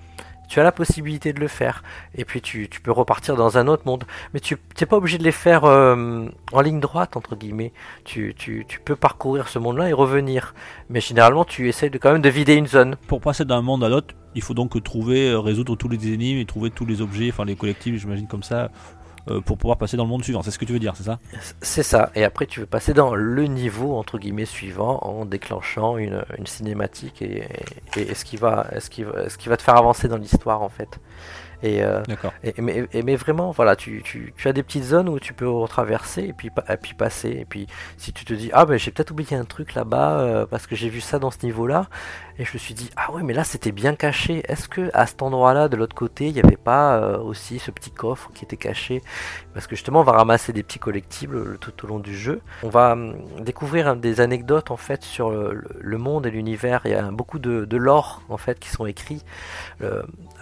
Tu 0.50 0.60
as 0.60 0.64
la 0.64 0.74
possibilité 0.74 1.32
de 1.34 1.40
le 1.40 1.48
faire. 1.48 1.84
Et 2.16 2.26
puis 2.26 2.42
tu, 2.42 2.68
tu 2.70 2.82
peux 2.82 2.92
repartir 2.92 3.36
dans 3.36 3.58
un 3.58 3.68
autre 3.68 3.84
monde. 3.86 4.04
Mais 4.34 4.40
tu 4.40 4.58
n'es 4.80 4.86
pas 4.86 4.98
obligé 4.98 5.18
de 5.18 5.24
les 5.24 5.32
faire 5.32 5.64
euh, 5.64 6.28
en 6.52 6.62
ligne 6.62 6.82
droite, 6.82 7.16
entre 7.16 7.36
guillemets. 7.36 7.72
Tu, 8.04 8.36
tu, 8.38 8.66
tu 8.68 8.80
peux 8.80 8.98
parcourir 8.98 9.48
ce 9.48 9.58
monde-là 9.58 9.90
et 9.90 9.94
revenir. 9.94 10.54
Mais 10.90 11.00
généralement, 11.00 11.46
tu 11.46 11.70
essayes 11.70 11.90
de, 11.90 11.98
quand 11.98 12.12
même 12.12 12.22
de 12.22 12.30
vider 12.30 12.56
une 12.56 12.68
zone. 12.68 12.98
Pour 13.08 13.22
passer 13.22 13.46
d'un 13.46 13.62
monde 13.62 13.84
à 13.84 13.90
l'autre, 13.90 14.14
il 14.36 14.42
faut 14.44 14.54
donc 14.54 14.84
trouver, 14.84 15.30
euh, 15.30 15.40
résoudre 15.40 15.76
tous 15.76 15.90
les 15.90 16.12
énigmes 16.14 16.40
et 16.40 16.46
trouver 16.46 16.70
tous 16.70 16.86
les 16.86 17.02
objets, 17.02 17.30
enfin 17.32 17.46
les 17.46 17.56
collectifs, 17.56 18.00
j'imagine 18.02 18.28
comme 18.28 18.44
ça, 18.44 18.70
pour 19.46 19.58
pouvoir 19.58 19.78
passer 19.78 19.98
dans 19.98 20.04
le 20.04 20.10
monde 20.10 20.24
suivant. 20.24 20.42
C'est 20.44 20.52
ce 20.52 20.60
que 20.60 20.66
tu 20.66 20.74
veux 20.74 20.80
dire, 20.80 20.96
c'est 20.96 21.04
ça? 21.04 21.20
C'est 21.62 21.84
ça. 21.84 22.12
Et 22.16 22.24
après, 22.24 22.46
tu 22.46 22.60
veux 22.60 22.66
passer 22.66 22.94
dans 22.94 23.16
le 23.16 23.46
niveau, 23.46 23.96
entre 23.96 24.18
guillemets, 24.18 24.46
suivant 24.46 25.00
en 25.02 25.26
déclenchant 25.26 25.98
une, 25.98 26.24
une 26.38 26.46
cinématique 26.48 27.22
et, 27.22 27.48
et, 27.96 28.02
et 28.02 28.14
ce, 28.14 28.26
qui 28.26 28.38
va, 28.38 28.68
ce, 28.80 28.90
qui 28.90 29.04
va, 29.04 29.30
ce 29.30 29.38
qui 29.38 29.50
va 29.50 29.58
te 29.58 29.64
faire 29.64 29.78
avancer 29.78 30.08
dans 30.08 30.18
l'histoire, 30.18 30.62
en 30.62 30.70
fait. 30.70 31.00
Et, 31.64 31.84
euh. 31.84 32.02
Et, 32.44 32.54
mais, 32.62 32.86
et- 32.94 33.04
mais 33.04 33.16
vraiment, 33.16 33.52
voilà, 33.52 33.76
tu, 33.76 34.02
tu, 34.04 34.34
tu 34.38 34.48
as 34.48 34.54
des 34.54 34.64
petites 34.64 34.84
zones 34.84 35.10
où 35.10 35.20
tu 35.20 35.34
peux 35.34 35.50
traverser 35.68 36.24
et 36.24 36.34
puis, 36.34 36.50
pa- 36.50 36.66
et 36.70 36.78
puis 36.78 36.94
passer. 36.94 37.30
Et 37.30 37.46
puis 37.46 37.68
si 37.98 38.14
tu 38.14 38.26
te 38.26 38.34
dis, 38.34 38.50
ah 38.54 38.66
ben 38.66 38.78
j'ai 38.78 38.92
peut-être 38.92 39.12
oublié 39.12 39.36
un 39.38 39.46
truc 39.46 39.74
là-bas 39.74 40.20
euh, 40.20 40.46
parce 40.46 40.68
que 40.68 40.76
j'ai 40.76 40.90
vu 40.90 41.02
ça 41.02 41.20
dans 41.20 41.32
ce 41.32 41.46
niveau-là. 41.46 41.88
Et 42.40 42.46
je 42.46 42.54
me 42.54 42.58
suis 42.58 42.74
dit, 42.74 42.90
ah 42.98 43.12
ouais, 43.12 43.24
mais 43.24 43.34
là 43.34 43.44
c'était 43.44 43.72
bien 43.72 43.96
caché. 43.96 44.44
Est-ce 44.48 44.68
que 44.68 44.90
à 44.94 45.06
cet 45.06 45.22
endroit-là, 45.22 45.68
de 45.70 45.78
l'autre 45.78 45.96
côté, 45.96 46.28
il 46.28 46.34
n'y 46.34 46.40
avait 46.42 46.58
pas 46.58 46.98
euh, 46.98 47.18
aussi 47.20 47.60
ce 47.60 47.72
petit 47.72 47.92
coffre 47.92 48.32
qui 48.34 48.44
était 48.44 48.58
caché? 48.58 49.02
Parce 49.54 49.68
que 49.68 49.76
justement, 49.76 50.02
on 50.02 50.04
va 50.04 50.14
ramasser 50.14 50.52
des 50.52 50.64
petits 50.64 50.80
collectibles 50.80 51.58
tout 51.60 51.74
au 51.86 51.88
long 51.88 52.00
du 52.00 52.18
jeu. 52.18 52.42
On 52.64 52.70
va 52.70 52.94
hum, 52.94 53.16
découvrir 53.40 53.88
hein, 53.88 53.96
des 53.96 54.20
anecdotes 54.20 54.72
en 54.72 54.78
fait 54.78 55.04
sur 55.04 55.30
le, 55.30 55.54
le- 55.54 55.70
le 55.80 55.98
monde 55.98 56.26
et 56.26 56.32
l'univers. 56.32 56.82
Il 56.86 56.92
y 56.92 56.96
a 56.96 57.04
beaucoup 57.12 57.40
de, 57.40 57.66
de 57.66 57.78
lore 57.78 58.22
en 58.30 58.38
fait 58.38 58.60
qui 58.60 58.70
sont 58.70 58.86
écrits. 58.88 59.22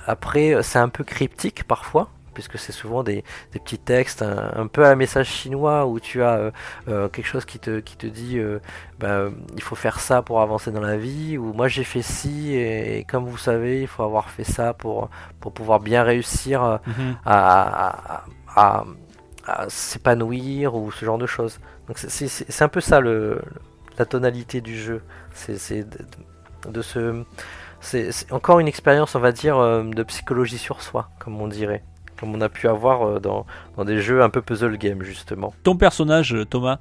Euh, 0.08 0.12
après, 0.12 0.62
c'est 0.64 0.80
un 0.80 0.90
peu 0.90 1.04
cryptique 1.04 1.64
parfois, 1.66 2.10
puisque 2.34 2.58
c'est 2.58 2.72
souvent 2.72 3.04
des, 3.04 3.24
des 3.52 3.60
petits 3.60 3.78
textes 3.78 4.22
un, 4.22 4.52
un 4.56 4.68
peu 4.68 4.86
à 4.86 4.96
message 4.96 5.28
chinois 5.28 5.86
où 5.86 6.00
tu 6.00 6.24
as 6.24 6.36
euh, 6.36 6.52
euh, 6.88 7.10
quelque 7.10 7.26
chose 7.28 7.44
qui 7.46 7.60
te, 7.60 7.80
qui 7.82 7.98
te 7.98 8.08
dit 8.08 8.38
euh, 8.40 8.60
bah, 9.00 9.08
euh, 9.10 9.32
il 9.56 9.62
faut 9.62 9.76
faire 9.76 10.00
ça 10.00 10.22
pour 10.22 10.42
avancer 10.42 10.72
dans 10.72 10.80
la 10.82 10.98
vie, 10.98 11.38
ou 11.38 11.52
moi 11.54 11.68
j'ai 11.68 11.84
fait 11.84 12.02
ci, 12.02 12.54
et, 12.54 13.00
et 13.00 13.04
comme 13.04 13.26
vous 13.26 13.38
savez, 13.38 13.82
il 13.82 13.88
faut 13.88 14.04
avoir 14.04 14.30
fait 14.30 14.46
ça 14.46 14.74
pour, 14.74 15.10
pour 15.42 15.52
pouvoir 15.54 15.80
bien 15.82 16.04
réussir 16.04 16.64
euh, 16.64 16.78
Mhm. 16.88 17.16
à, 17.26 17.88
à- 18.16 18.24
à- 18.56 18.86
à 19.48 19.70
s'épanouir 19.70 20.76
ou 20.76 20.92
ce 20.92 21.04
genre 21.04 21.18
de 21.18 21.26
choses. 21.28 21.60
Donc 21.88 21.98
c'est- 21.98 22.62
un 22.62 22.68
peu 22.70 22.80
ça 22.80 23.00
le, 23.02 23.42
la 23.98 24.06
tonalité 24.06 24.62
du 24.62 24.78
jeu. 24.78 25.02
C'est 25.34 25.84
de, 25.84 25.98
de 26.72 26.82
ce 26.82 27.24
c'est 27.82 28.32
encore 28.32 28.60
une 28.60 28.68
expérience, 28.68 29.16
on 29.16 29.20
va 29.20 29.32
dire, 29.32 29.58
euh, 29.58 29.84
de 29.84 30.04
psychologie 30.04 30.58
sur 30.58 30.82
soi, 30.82 31.10
comme 31.20 31.42
on 31.42 31.48
dirait, 31.48 31.84
comme 32.20 32.34
on 32.34 32.42
a 32.42 32.50
pu 32.50 32.68
avoir 32.68 33.04
euh, 33.04 33.20
dans, 33.20 33.46
dans 33.76 33.86
des 33.86 34.00
jeux 34.00 34.22
un 34.22 34.30
peu 34.30 34.42
puzzle 34.42 34.78
game 34.78 35.02
justement. 35.04 35.54
Ton 35.64 35.76
personnage, 35.76 36.34
euh, 36.34 36.46
Thomas, 36.46 36.78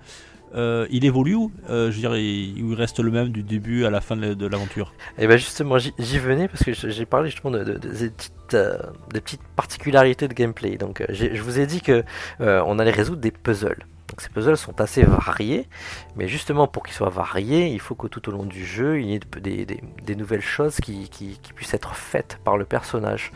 euh, 0.54 0.87
il 0.90 1.04
évolue 1.04 1.37
ou 1.37 1.52
euh, 1.69 1.90
je 1.90 1.97
veux 1.97 2.00
dire, 2.00 2.16
il, 2.16 2.59
il 2.59 2.75
reste 2.75 2.99
le 3.00 3.11
même 3.11 3.28
du 3.28 3.42
début 3.42 3.85
à 3.85 3.90
la 3.90 4.00
fin 4.00 4.16
de, 4.16 4.47
l'aventure? 4.47 4.92
Et 5.16 5.26
ben 5.26 5.37
justement, 5.37 5.78
j'y 5.78 6.19
venais 6.19 6.49
parce 6.49 6.64
que 6.64 6.73
j'ai 6.73 7.07
parlé 7.07 7.30
justement 7.30 7.52
de, 7.52 7.64
de- 7.64 7.78
de- 7.78 7.88
des, 7.88 8.11
petites, 8.11 8.54
euh, 8.54 8.76
des 9.12 9.21
petites 9.21 9.42
particularités 9.57 10.28
de 10.28 10.35
gameplay. 10.35 10.76
Donc, 10.76 11.04
je 11.09 11.40
vous 11.40 11.61
ai 11.61 11.66
dit 11.66 11.80
que 11.80 12.04
on 12.40 12.78
allait 12.78 12.90
résoudre 12.90 13.21
des 13.21 13.30
puzzles. 13.30 13.87
Ces 14.20 14.28
puzzles 14.28 14.58
sont 14.58 14.82
assez 14.82 15.02
variés, 15.02 15.66
mais 16.14 16.28
justement 16.28 16.68
pour 16.68 16.82
qu'ils 16.82 16.94
soient 16.94 17.08
variés, 17.08 17.68
il 17.68 17.80
faut 17.80 17.94
que 17.94 18.06
tout 18.06 18.28
au 18.28 18.32
long 18.32 18.44
du 18.44 18.66
jeu, 18.66 19.00
il 19.00 19.06
y 19.06 19.14
ait 19.14 19.20
des, 19.40 20.14
nouvelles 20.14 20.42
choses 20.42 20.76
qui 20.76 21.08
puissent 21.54 21.72
être 21.72 21.94
faites 21.94 22.38
par 22.44 22.58
le 22.58 22.66
personnage. 22.66 23.32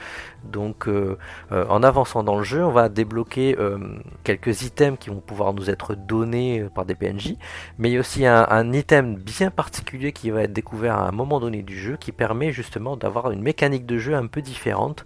Donc, 0.50 0.88
euh, 0.88 1.18
euh, 1.52 1.64
en 1.68 1.82
avançant 1.82 2.22
dans 2.22 2.36
le 2.36 2.44
jeu, 2.44 2.64
on 2.64 2.70
va 2.70 2.88
débloquer 2.88 3.56
euh, 3.58 3.78
quelques 4.22 4.62
items 4.62 4.98
qui 4.98 5.10
vont 5.10 5.20
pouvoir 5.20 5.54
nous 5.54 5.70
être 5.70 5.94
donnés 5.94 6.66
par 6.74 6.84
des 6.84 6.94
PNJ, 6.94 7.34
mais 7.78 7.90
il 7.90 7.94
y 7.94 7.96
a 7.96 8.00
aussi 8.00 8.26
un, 8.26 8.72
item 8.72 9.16
bien 9.16 9.50
particulier 9.50 10.12
qui 10.12 10.30
va 10.30 10.42
être 10.42 10.52
découvert 10.52 10.96
à 10.96 11.08
un 11.08 11.12
moment 11.12 11.40
donné 11.40 11.62
du 11.62 11.78
jeu 11.78 11.96
qui 11.96 12.12
permet 12.12 12.52
justement 12.52 12.96
d'avoir 12.96 13.30
une 13.30 13.42
mécanique 13.42 13.86
de 13.86 13.98
jeu 13.98 14.14
un 14.14 14.26
peu 14.26 14.42
différente 14.42 15.04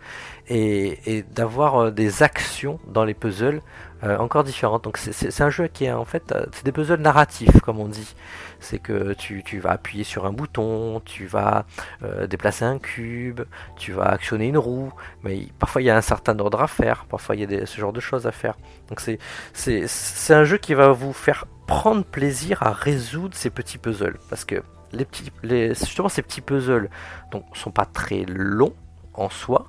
et, 0.49 1.25
d'avoir 1.35 1.93
des 1.93 2.23
actions 2.23 2.79
dans 2.87 3.05
les 3.05 3.15
puzzles 3.15 3.63
encore 4.03 4.45
différentes. 4.45 4.85
Donc 4.85 4.97
c'est- 4.97 5.41
un 5.41 5.51
jeu 5.51 5.69
qui 5.69 5.85
est 5.85 5.93
en 5.93 6.05
fait 6.05 6.35
des 6.65 6.73
puzzles 6.73 7.01
narratifs 7.01 7.61
comme 7.61 7.79
on 7.79 7.89
dit. 7.89 8.15
C'est 8.61 8.79
que 8.79 9.15
tu, 9.15 9.59
vas 9.61 9.71
appuyer 9.71 10.05
sur 10.05 10.27
un 10.27 10.33
bouton, 10.33 11.01
tu 11.05 11.27
vas 11.27 11.65
euh, 12.03 12.27
déplacer 12.27 12.65
un 12.65 12.79
cube, 12.79 13.43
tu 13.77 13.93
vas 13.93 14.07
actionner 14.07 14.49
une 14.49 14.59
roue, 14.59 14.93
mais 15.23 15.47
parfois 15.59 15.83
il 15.83 15.87
y 15.87 15.91
a 15.91 15.97
un 15.97 16.03
certain 16.03 16.39
ordre 16.39 16.61
à 16.61 16.67
faire, 16.67 17.05
parfois 17.05 17.37
il 17.37 17.51
y 17.51 17.57
a 17.57 17.67
ce 17.67 17.81
genre 17.81 17.93
de 17.93 18.01
choses 18.01 18.27
à 18.27 18.33
faire. 18.33 18.57
Donc 18.89 19.01
c'est 19.01 20.35
un 20.35 20.45
jeu 20.45 20.59
qui 20.59 20.75
va 20.75 20.91
vous 20.91 21.13
faire 21.13 21.47
prendre 21.67 22.05
plaisir 22.05 22.63
à 22.63 22.73
résoudre 22.73 23.35
ces 23.35 23.51
petits 23.51 23.79
puzzles 23.79 24.19
parce 24.31 24.45
que 24.45 24.63
les 24.93 25.05
petits 25.05 25.31
justement 25.45 26.09
ces 26.09 26.23
petits 26.23 26.41
puzzles 26.41 26.89
donc 27.31 27.45
sont 27.53 27.71
pas 27.71 27.85
très 27.85 28.25
longs 28.27 28.75
en 29.13 29.29
soi 29.29 29.67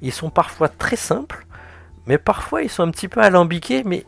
ils 0.00 0.12
sont 0.12 0.30
parfois 0.30 0.68
très 0.68 0.94
simples 0.94 1.46
mais 2.06 2.18
parfois 2.18 2.62
ils 2.62 2.70
sont 2.70 2.84
un 2.84 2.90
petit 2.92 3.08
peu 3.08 3.20
alambiqués 3.20 3.82
mais 3.84 4.06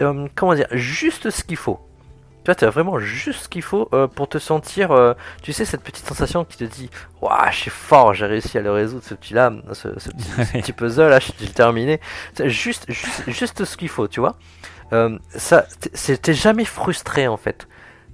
euh, 0.00 0.28
comment 0.34 0.54
dire 0.54 0.66
juste 0.72 1.28
ce 1.28 1.44
qu'il 1.44 1.58
faut 1.58 1.78
tu 2.44 2.46
vois, 2.46 2.54
tu 2.54 2.64
as 2.64 2.70
vraiment 2.70 2.98
juste 2.98 3.44
ce 3.44 3.48
qu'il 3.48 3.62
faut 3.62 3.88
euh, 3.92 4.06
pour 4.08 4.28
te 4.28 4.38
sentir, 4.38 4.90
euh, 4.90 5.14
tu 5.42 5.52
sais, 5.52 5.64
cette 5.64 5.82
petite 5.82 6.06
sensation 6.06 6.44
qui 6.44 6.56
te 6.56 6.64
dit 6.64 6.90
Waouh, 7.20 7.50
je 7.52 7.56
suis 7.56 7.70
fort, 7.70 8.14
j'ai 8.14 8.26
réussi 8.26 8.58
à 8.58 8.60
le 8.62 8.72
résoudre, 8.72 9.04
ce 9.04 9.14
petit-là, 9.14 9.52
ce, 9.72 9.98
ce 9.98 10.10
petit, 10.10 10.28
ce 10.44 10.52
petit 10.58 10.72
puzzle, 10.72 11.08
là, 11.08 11.20
j'ai 11.20 11.48
terminé. 11.48 12.00
C'est 12.34 12.48
Juste, 12.50 12.84
juste, 12.90 13.22
juste 13.28 13.64
ce 13.64 13.76
qu'il 13.76 13.88
faut, 13.88 14.08
tu 14.08 14.20
vois. 14.20 14.36
Euh, 14.92 15.18
ça, 15.30 15.66
t'es 16.22 16.34
jamais 16.34 16.64
frustré 16.64 17.26
en 17.28 17.36
fait. 17.36 17.66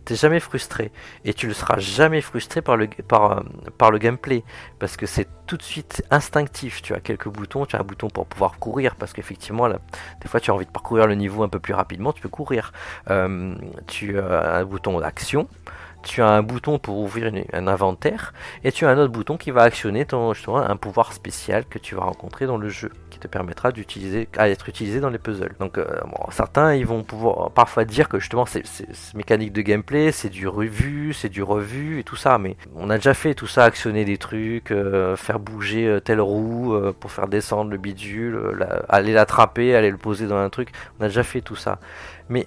T'es 0.09 0.15
jamais 0.15 0.41
frustré. 0.41 0.91
Et 1.27 1.35
tu 1.35 1.49
ne 1.49 1.53
seras 1.53 1.79
jamais 1.79 2.23
frustré 2.23 2.63
par 2.63 2.79
le, 2.79 2.87
par, 2.87 3.31
euh, 3.31 3.43
par 3.77 3.91
le 3.91 3.99
gameplay. 3.99 4.43
Parce 4.79 4.97
que 4.97 5.05
c'est 5.05 5.29
tout 5.47 5.59
de 5.59 5.63
suite 5.63 6.03
instinctif. 6.11 6.81
Tu 6.81 6.95
as 6.95 7.01
quelques 7.01 7.29
boutons. 7.29 7.67
Tu 7.67 7.77
as 7.77 7.81
un 7.81 7.83
bouton 7.83 8.09
pour 8.09 8.25
pouvoir 8.25 8.59
courir. 8.59 8.97
Parce 8.97 9.13
qu'effectivement, 9.13 9.69
des 9.69 10.29
fois, 10.29 10.41
tu 10.41 10.51
as 10.51 10.55
envie 10.55 10.65
de 10.65 10.71
parcourir 10.71 11.07
le 11.07 11.15
niveau 11.15 11.43
un 11.43 11.51
peu 11.51 11.59
plus 11.59 11.75
rapidement. 11.75 12.15
Tu 12.15 12.23
peux 12.23 12.31
courir. 12.31 12.73
Euh, 13.11 13.55
tu 13.87 14.19
as 14.19 14.57
un 14.57 14.65
bouton 14.65 14.99
d'action. 14.99 15.47
Tu 16.03 16.23
as 16.23 16.29
un 16.29 16.43
bouton 16.43 16.79
pour 16.79 16.99
ouvrir 16.99 17.33
un 17.53 17.67
inventaire. 17.67 18.33
Et 18.65 18.73
tu 18.73 18.87
as 18.87 18.91
un 18.91 18.99
autre 18.99 19.13
bouton 19.13 19.37
qui 19.37 19.51
va 19.51 19.63
actionner 19.63 20.07
ton, 20.07 20.33
justement, 20.33 20.59
un 20.59 20.77
pouvoir 20.77 21.13
spécial 21.13 21.65
que 21.67 21.79
tu 21.79 21.95
vas 21.95 22.03
rencontrer 22.03 22.47
dans 22.47 22.57
le 22.57 22.69
jeu. 22.69 22.91
Qui 23.11 23.19
te 23.19 23.27
permettra 23.27 23.73
d'utiliser, 23.73 24.29
à 24.37 24.49
être 24.49 24.69
utilisé 24.69 25.01
dans 25.01 25.11
les 25.11 25.19
puzzles. 25.19 25.55
Donc, 25.59 25.77
euh, 25.77 25.87
certains, 26.31 26.75
ils 26.75 26.87
vont 26.87 27.03
pouvoir 27.03 27.51
parfois 27.51 27.85
dire 27.85 28.09
que 28.09 28.19
justement, 28.19 28.47
c'est 28.47 28.65
mécanique 29.15 29.53
de 29.53 29.61
gameplay, 29.61 30.13
c'est 30.13 30.29
du 30.29 30.47
revu, 30.47 31.13
c'est 31.13 31.29
du 31.29 31.43
revu 31.43 31.99
et 31.99 32.05
tout 32.05 32.17
ça. 32.17 32.39
Mais 32.39 32.57
on 32.77 32.91
a 32.91 32.97
déjà 32.97 33.15
fait 33.15 33.35
tout 33.35 33.49
ça, 33.49 33.65
actionner 33.65 34.05
des 34.05 34.19
trucs, 34.19 34.71
euh, 34.71 35.17
faire 35.17 35.41
bouger 35.41 35.87
euh, 35.87 36.01
telle 36.01 36.21
roue 36.21 36.77
pour 37.01 37.11
faire 37.11 37.29
descendre 37.29 37.71
le 37.71 37.77
bidule, 37.77 38.39
aller 38.89 39.13
l'attraper, 39.13 39.75
aller 39.75 39.91
le 39.91 39.99
poser 39.99 40.27
dans 40.27 40.39
un 40.39 40.49
truc. 40.49 40.71
On 40.99 41.05
a 41.05 41.09
déjà 41.09 41.23
fait 41.23 41.41
tout 41.41 41.57
ça. 41.57 41.79
Mais 42.29 42.47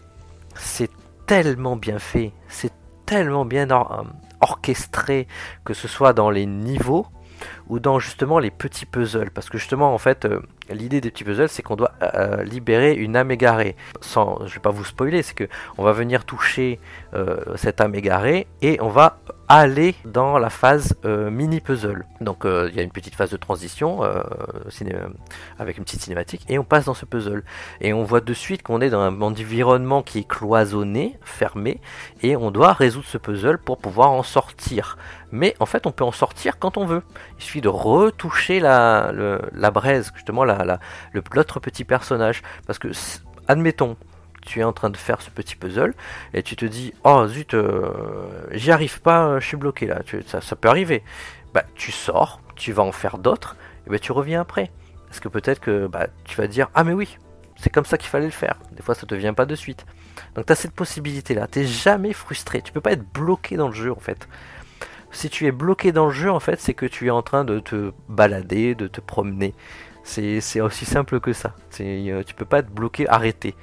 c'est 0.56 0.90
tellement 1.26 1.76
bien 1.76 2.00
fait, 2.00 2.34
c'est 2.48 2.72
tellement 3.12 3.44
bien 3.44 3.70
euh, 3.70 4.04
orchestré, 4.40 5.28
que 5.66 5.74
ce 5.74 5.90
soit 5.90 6.14
dans 6.14 6.30
les 6.30 6.46
niveaux 6.46 7.08
ou 7.68 7.80
dans 7.80 8.00
justement 8.00 8.40
les 8.40 8.52
petits 8.52 8.86
puzzles. 8.86 9.32
Parce 9.32 9.50
que 9.50 9.58
justement, 9.58 9.94
en 9.94 9.98
fait, 9.98 10.24
euh, 10.24 10.40
l'idée 10.70 11.02
des 11.02 11.12
petits 11.12 11.26
puzzles, 11.26 11.50
c'est 11.50 11.62
qu'on 11.62 11.76
doit 11.76 11.92
euh, 12.02 12.42
libérer 12.46 12.94
une 12.94 13.18
âme 13.18 13.30
égarée. 13.30 13.76
Sans, 14.00 14.46
je 14.46 14.54
vais 14.54 14.62
pas 14.62 14.70
vous 14.70 14.86
spoiler, 14.86 15.24
c'est 15.24 15.34
que 15.34 15.50
on 15.78 15.84
va 15.84 15.92
venir 15.92 16.24
toucher 16.24 16.80
cette 17.56 17.82
âme 17.82 17.96
égarée 17.96 18.48
et 18.62 18.80
on 18.80 18.88
va 18.88 19.20
aller 19.58 19.96
dans 20.06 20.38
la 20.38 20.50
phase 20.50 20.96
euh, 21.06 21.30
mini 21.30 21.60
puzzle. 21.62 22.06
Donc 22.20 22.46
euh, 22.46 22.70
il 22.72 22.76
y 22.76 22.80
a 22.80 22.84
une 22.84 22.92
petite 22.92 23.16
phase 23.16 23.30
de 23.32 23.38
transition 23.38 24.04
euh, 24.04 24.22
avec 25.60 25.78
une 25.78 25.84
petite 25.84 26.02
cinématique 26.02 26.46
et 26.50 26.60
on 26.60 26.64
passe 26.64 26.86
dans 26.86 26.94
ce 26.94 27.06
puzzle. 27.06 27.44
Et 27.80 27.94
on 27.94 28.04
voit 28.04 28.22
de 28.22 28.34
suite 28.34 28.64
qu'on 28.64 28.82
est 28.82 28.90
dans 28.90 29.02
un 29.02 29.22
environnement 29.22 30.04
qui 30.04 30.20
est 30.20 30.28
cloisonné, 30.28 31.18
fermé, 31.22 31.82
et 32.22 32.36
on 32.36 32.52
doit 32.52 32.74
résoudre 32.74 33.08
ce 33.08 33.18
puzzle 33.18 33.58
pour 33.58 33.78
pouvoir 33.78 34.12
en 34.12 34.24
sortir. 34.24 34.98
Mais 35.32 35.56
en 35.60 35.66
fait, 35.66 35.88
on 35.88 35.92
peut 35.92 36.04
en 36.04 36.12
sortir 36.12 36.60
quand 36.60 36.78
on 36.78 36.86
veut. 36.86 37.04
Il 37.38 37.44
suffit 37.44 37.62
de 37.62 37.70
retoucher 37.70 38.60
la, 38.60 39.12
la 39.54 39.72
braise, 39.72 40.12
justement 40.16 40.44
la, 40.44 40.66
la- 40.66 40.80
l'autre 41.14 41.60
petit 41.60 41.86
personnage. 41.86 42.42
Parce 42.68 42.80
que, 42.80 42.90
admettons, 43.48 43.96
tu 44.42 44.60
es 44.60 44.64
en 44.64 44.74
train 44.74 44.90
de 44.90 44.98
faire 44.98 45.22
ce 45.22 45.30
petit 45.30 45.56
puzzle 45.56 45.94
et 46.34 46.44
tu 46.44 46.56
te 46.56 46.66
dis 46.66 46.94
oh 47.04 47.28
zut 47.28 47.54
euh, 47.54 48.48
j'y 48.52 48.72
arrive 48.72 49.02
pas 49.02 49.26
euh, 49.26 49.40
je 49.40 49.48
suis 49.48 49.58
bloqué 49.58 49.86
là 49.86 50.02
ça, 50.28 50.42
ça 50.42 50.56
peut 50.56 50.70
arriver. 50.70 51.04
Bah 51.54 51.64
tu 51.76 51.92
sors 51.92 52.42
tu 52.56 52.72
vas 52.74 52.84
en 52.84 52.92
faire 52.92 53.18
d'autres 53.18 53.56
et 53.88 53.90
bah, 53.90 54.00
tu 54.00 54.12
reviens 54.12 54.42
après. 54.42 54.72
Parce 55.08 55.20
que 55.20 55.28
peut-être 55.28 55.60
que 55.60 55.88
bah, 55.88 56.08
tu 56.24 56.38
vas 56.38 56.48
dire 56.48 56.70
ah 56.74 56.84
mais 56.84 56.94
oui 56.94 57.18
c'est 57.58 57.70
comme 57.70 57.86
ça 57.86 57.98
qu'il 57.98 58.10
fallait 58.10 58.26
le 58.26 58.32
faire. 58.32 58.58
Des 58.72 58.82
fois 58.82 58.96
ça 58.96 59.06
te 59.06 59.16
vient 59.16 59.34
pas 59.34 59.46
de 59.46 59.56
suite. 59.56 59.86
Donc 60.36 60.46
tu 60.46 60.54
as 60.54 60.56
cette 60.56 60.74
possibilité 60.74 61.36
là 61.36 61.48
t'es 61.48 61.66
jamais 61.66 62.14
frustré. 62.14 62.62
Tu 62.62 62.72
peux 62.72 62.82
pas 62.82 62.94
être 62.94 63.06
bloqué 63.14 63.58
dans 63.58 63.68
le 63.68 63.74
jeu 63.74 63.92
en 63.92 64.00
fait. 64.00 64.28
Si 65.12 65.30
tu 65.30 65.46
es 65.46 65.52
bloqué 65.52 65.92
dans 65.92 66.06
le 66.06 66.12
jeu 66.12 66.32
en 66.32 66.40
fait 66.40 66.60
c'est 66.60 66.74
que 66.74 66.86
tu 66.86 67.08
es 67.08 67.12
en 67.12 67.22
train 67.22 67.44
de 67.44 67.60
te 67.60 67.92
balader 68.10 68.76
de 68.76 68.88
te 68.88 69.02
promener. 69.02 69.54
C'est 70.04 70.62
aussi 70.62 70.86
simple 70.86 71.20
que 71.20 71.32
ça. 71.32 71.54
Euh, 71.80 72.24
tu 72.24 72.34
peux 72.34 72.46
pas 72.46 72.60
être 72.60 72.72
bloqué 72.72 73.08
arrêté 73.08 73.56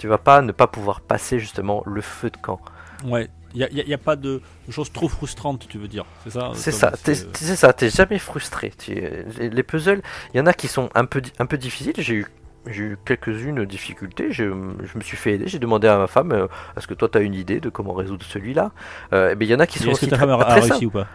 tu 0.00 0.08
vas 0.08 0.16
pas 0.16 0.40
ne 0.40 0.50
pas 0.50 0.66
pouvoir 0.66 1.02
passer 1.02 1.38
justement 1.38 1.82
le 1.84 2.00
feu 2.00 2.30
de 2.30 2.38
camp. 2.38 2.58
Ouais. 3.04 3.28
Il 3.52 3.68
n'y 3.70 3.92
a, 3.92 3.96
a- 3.96 3.98
pas 3.98 4.16
de 4.16 4.40
choses 4.70 4.90
trop 4.92 5.08
frustrantes, 5.08 5.66
tu 5.68 5.76
veux 5.76 5.88
dire. 5.88 6.06
C'est 6.24 6.30
ça 6.30 6.52
C'est 6.54 6.70
ça, 6.72 6.92
c'est- 7.02 7.56
ça, 7.56 7.72
t'es 7.74 7.90
jamais 7.90 8.18
frustré. 8.18 8.72
Les, 8.88 9.50
les 9.50 9.62
puzzles, 9.62 10.00
il 10.32 10.38
y 10.38 10.40
en 10.40 10.46
a 10.46 10.54
qui 10.54 10.68
sont 10.68 10.88
un 10.94 11.04
peu, 11.04 11.20
un 11.38 11.46
peu 11.46 11.58
difficiles. 11.58 11.92
J'ai 11.98 12.14
eu, 12.14 12.26
j'ai 12.66 12.84
eu 12.84 12.98
quelques-unes 13.04 13.66
difficultés. 13.66 14.32
Je, 14.32 14.44
je 14.44 14.96
me 14.96 15.02
suis 15.02 15.16
fait 15.18 15.34
aider. 15.34 15.48
J'ai 15.48 15.58
demandé 15.58 15.86
à 15.86 15.98
ma 15.98 16.06
femme, 16.06 16.32
euh, 16.32 16.46
est-ce 16.78 16.86
que 16.86 16.94
toi 16.94 17.08
tu 17.10 17.18
as 17.18 17.20
une 17.20 17.34
idée 17.34 17.60
de 17.60 17.68
comment 17.68 17.92
résoudre 17.92 18.24
celui-là? 18.24 18.70
Euh, 19.12 19.34
Mais 19.38 19.44
il 19.44 19.50
y 19.50 19.54
en 19.54 19.60
a 19.60 19.66
qui 19.66 19.80
sont 19.80 19.90
Est-ce 19.90 20.06
que 20.06 20.10
ta 20.10 20.16
femme 20.18 20.30
a, 20.30 20.54
réussi 20.54 20.86
ou 20.86 20.90
pas? 20.90 21.08